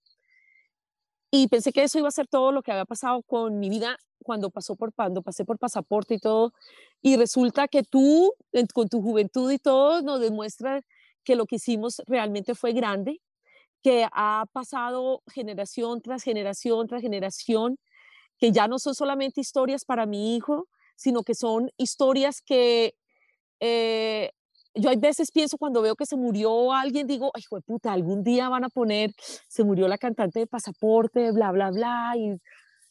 Y 1.31 1.49
pensé 1.49 1.73
que 1.73 1.83
eso 1.83 1.99
iba 1.99 2.09
a 2.09 2.11
ser 2.13 2.27
todo 2.27 2.53
lo 2.53 2.63
que 2.63 2.73
había 2.73 2.87
pasado 2.87 3.23
con 3.23 3.59
mi 3.59 3.69
vida 3.69 3.99
cuando 4.25 4.51
pasó 4.51 4.77
por 4.77 4.95
cuando 4.95 5.23
pasé 5.23 5.45
por 5.45 5.59
pasaporte 5.59 6.15
y 6.15 6.19
todo. 6.19 6.53
Y 7.03 7.17
resulta 7.17 7.69
que 7.69 7.83
tú, 7.83 8.33
con 8.75 8.89
tu 8.89 9.03
juventud 9.03 9.51
y 9.53 9.59
todo, 9.59 10.03
nos 10.03 10.21
demuestra 10.21 10.83
que 11.25 11.37
lo 11.37 11.47
que 11.47 11.57
hicimos 11.57 12.03
realmente 12.07 12.55
fue 12.55 12.73
grande, 12.73 13.21
que 13.83 14.09
ha 14.13 14.47
pasado 14.53 15.23
generación 15.33 16.01
tras 16.03 16.23
generación 16.25 16.89
tras 16.89 17.03
generación, 17.03 17.79
que 18.39 18.53
ya 18.53 18.69
no 18.69 18.79
son 18.79 18.95
solamente 18.95 19.41
historias 19.41 19.85
para 19.85 20.07
mi 20.07 20.37
hijo, 20.37 20.69
sino 20.97 21.23
que 21.25 21.35
son 21.35 21.71
historias 21.79 22.43
que, 22.43 22.95
eh, 23.61 24.33
yo 24.79 24.91
hay 24.91 24.97
veces 24.97 25.31
pienso 25.31 25.59
cuando 25.59 25.83
veo 25.83 25.97
que 25.97 26.07
se 26.07 26.17
murió 26.17 26.73
alguien, 26.73 27.07
digo, 27.07 27.31
ay, 27.35 27.43
de 27.51 27.61
puta, 27.63 27.93
algún 27.93 28.23
día 28.23 28.49
van 28.49 28.65
a 28.65 28.69
poner, 28.69 29.13
se 29.49 29.65
murió 29.65 29.89
la 29.89 29.99
cantante 29.99 30.41
de 30.41 30.47
pasaporte, 30.47 31.33
bla, 31.33 31.51
bla, 31.53 31.71
bla. 31.71 32.15
Y, 32.17 32.31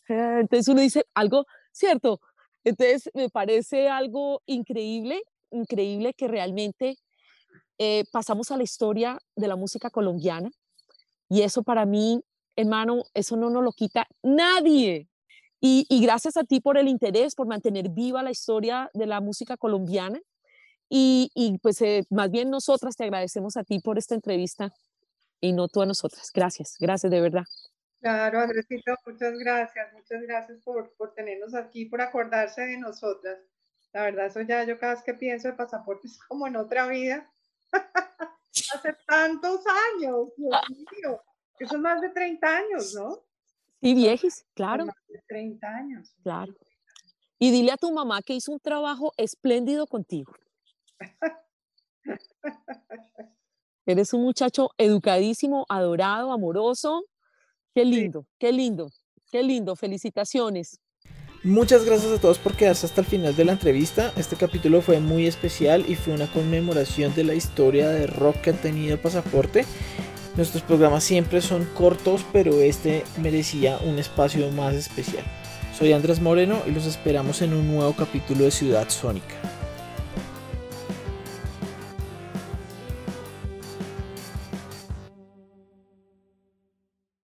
eh, 0.09 0.39
entonces 0.41 0.67
uno 0.67 0.81
dice 0.81 1.05
algo, 1.13 1.45
¿cierto? 1.71 2.19
Entonces 2.63 3.09
me 3.13 3.29
parece 3.29 3.89
algo 3.89 4.41
increíble, 4.45 5.21
increíble 5.51 6.13
que 6.13 6.27
realmente 6.27 6.97
eh, 7.77 8.03
pasamos 8.11 8.51
a 8.51 8.57
la 8.57 8.63
historia 8.63 9.17
de 9.35 9.47
la 9.47 9.55
música 9.55 9.89
colombiana. 9.89 10.49
Y 11.29 11.41
eso 11.41 11.63
para 11.63 11.85
mí, 11.85 12.21
hermano, 12.55 13.03
eso 13.13 13.37
no 13.37 13.49
nos 13.49 13.63
lo 13.63 13.71
quita 13.71 14.07
nadie. 14.23 15.07
Y, 15.61 15.85
y 15.89 16.01
gracias 16.01 16.37
a 16.37 16.43
ti 16.43 16.59
por 16.59 16.77
el 16.77 16.87
interés, 16.87 17.35
por 17.35 17.47
mantener 17.47 17.89
viva 17.89 18.23
la 18.23 18.31
historia 18.31 18.89
de 18.93 19.07
la 19.07 19.21
música 19.21 19.57
colombiana 19.57 20.19
y, 20.89 21.29
y 21.35 21.57
pues 21.59 21.81
eh, 21.81 22.05
más 22.09 22.31
bien 22.31 22.49
nosotras 22.49 22.95
te 22.95 23.03
agradecemos 23.05 23.57
a 23.57 23.63
ti 23.63 23.79
por 23.79 23.97
esta 23.97 24.15
entrevista 24.15 24.73
y 25.41 25.53
no 25.53 25.67
tú 25.67 25.81
a 25.81 25.85
nosotras. 25.85 26.31
Gracias, 26.33 26.75
gracias 26.79 27.11
de 27.11 27.21
verdad. 27.21 27.43
Claro, 27.99 28.39
Andresito, 28.39 28.93
muchas 29.05 29.33
gracias, 29.39 29.91
muchas 29.93 30.21
gracias 30.21 30.59
por, 30.63 30.93
por 30.97 31.13
tenernos 31.13 31.53
aquí, 31.55 31.85
por 31.85 32.01
acordarse 32.01 32.61
de 32.61 32.77
nosotras. 32.77 33.39
La 33.93 34.03
verdad, 34.03 34.27
eso 34.27 34.41
ya 34.41 34.63
yo 34.65 34.77
cada 34.79 34.93
vez 34.95 35.03
que 35.03 35.13
pienso 35.15 35.47
de 35.47 35.55
pasaportes 35.55 36.17
como 36.27 36.47
en 36.47 36.55
otra 36.55 36.87
vida. 36.87 37.29
Hace 38.73 38.95
tantos 39.07 39.61
años, 39.95 40.29
Dios 40.37 40.51
Ah. 40.53 40.61
mío. 40.69 41.21
Que 41.57 41.65
son 41.67 41.81
más 41.81 41.99
de 42.01 42.09
30 42.09 42.47
años, 42.57 42.93
¿no? 42.93 43.23
Sí, 43.81 43.93
viejis, 43.95 44.45
claro, 44.53 44.85
Más 44.85 44.95
de 45.07 45.21
30 45.27 45.67
años. 45.67 46.13
claro. 46.23 46.53
Y 47.39 47.51
dile 47.51 47.71
a 47.71 47.77
tu 47.77 47.91
mamá 47.91 48.21
que 48.23 48.33
hizo 48.33 48.51
un 48.51 48.59
trabajo 48.59 49.11
espléndido 49.17 49.85
contigo. 49.87 50.33
Eres 53.85 54.13
un 54.13 54.23
muchacho 54.23 54.71
educadísimo, 54.77 55.65
adorado, 55.69 56.31
amoroso. 56.31 57.03
Qué 57.73 57.85
lindo, 57.85 58.25
qué 58.37 58.51
lindo, 58.51 58.89
qué 59.31 59.43
lindo. 59.43 59.75
Felicitaciones. 59.75 60.79
Muchas 61.43 61.85
gracias 61.85 62.11
a 62.11 62.19
todos 62.19 62.39
por 62.39 62.57
quedarse 62.57 62.85
hasta 62.85 63.01
el 63.01 63.07
final 63.07 63.35
de 63.35 63.45
la 63.45 63.53
entrevista. 63.53 64.11
Este 64.17 64.35
capítulo 64.35 64.81
fue 64.81 64.99
muy 64.99 65.27
especial 65.27 65.85
y 65.87 65.95
fue 65.95 66.13
una 66.13 66.27
conmemoración 66.27 67.15
de 67.15 67.23
la 67.23 67.35
historia 67.35 67.87
de 67.89 68.07
rock 68.07 68.41
que 68.41 68.49
ha 68.49 68.53
tenido 68.53 69.01
Pasaporte. 69.01 69.63
Nuestros 70.35 70.63
programas 70.63 71.03
siempre 71.03 71.39
son 71.41 71.63
cortos, 71.73 72.25
pero 72.33 72.59
este 72.59 73.03
merecía 73.21 73.77
un 73.85 73.99
espacio 73.99 74.51
más 74.51 74.75
especial. 74.75 75.23
Soy 75.77 75.93
Andrés 75.93 76.19
Moreno 76.19 76.61
y 76.67 76.71
los 76.71 76.85
esperamos 76.85 77.41
en 77.41 77.53
un 77.53 77.67
nuevo 77.67 77.93
capítulo 77.95 78.43
de 78.43 78.51
Ciudad 78.51 78.89
Sónica. 78.89 79.35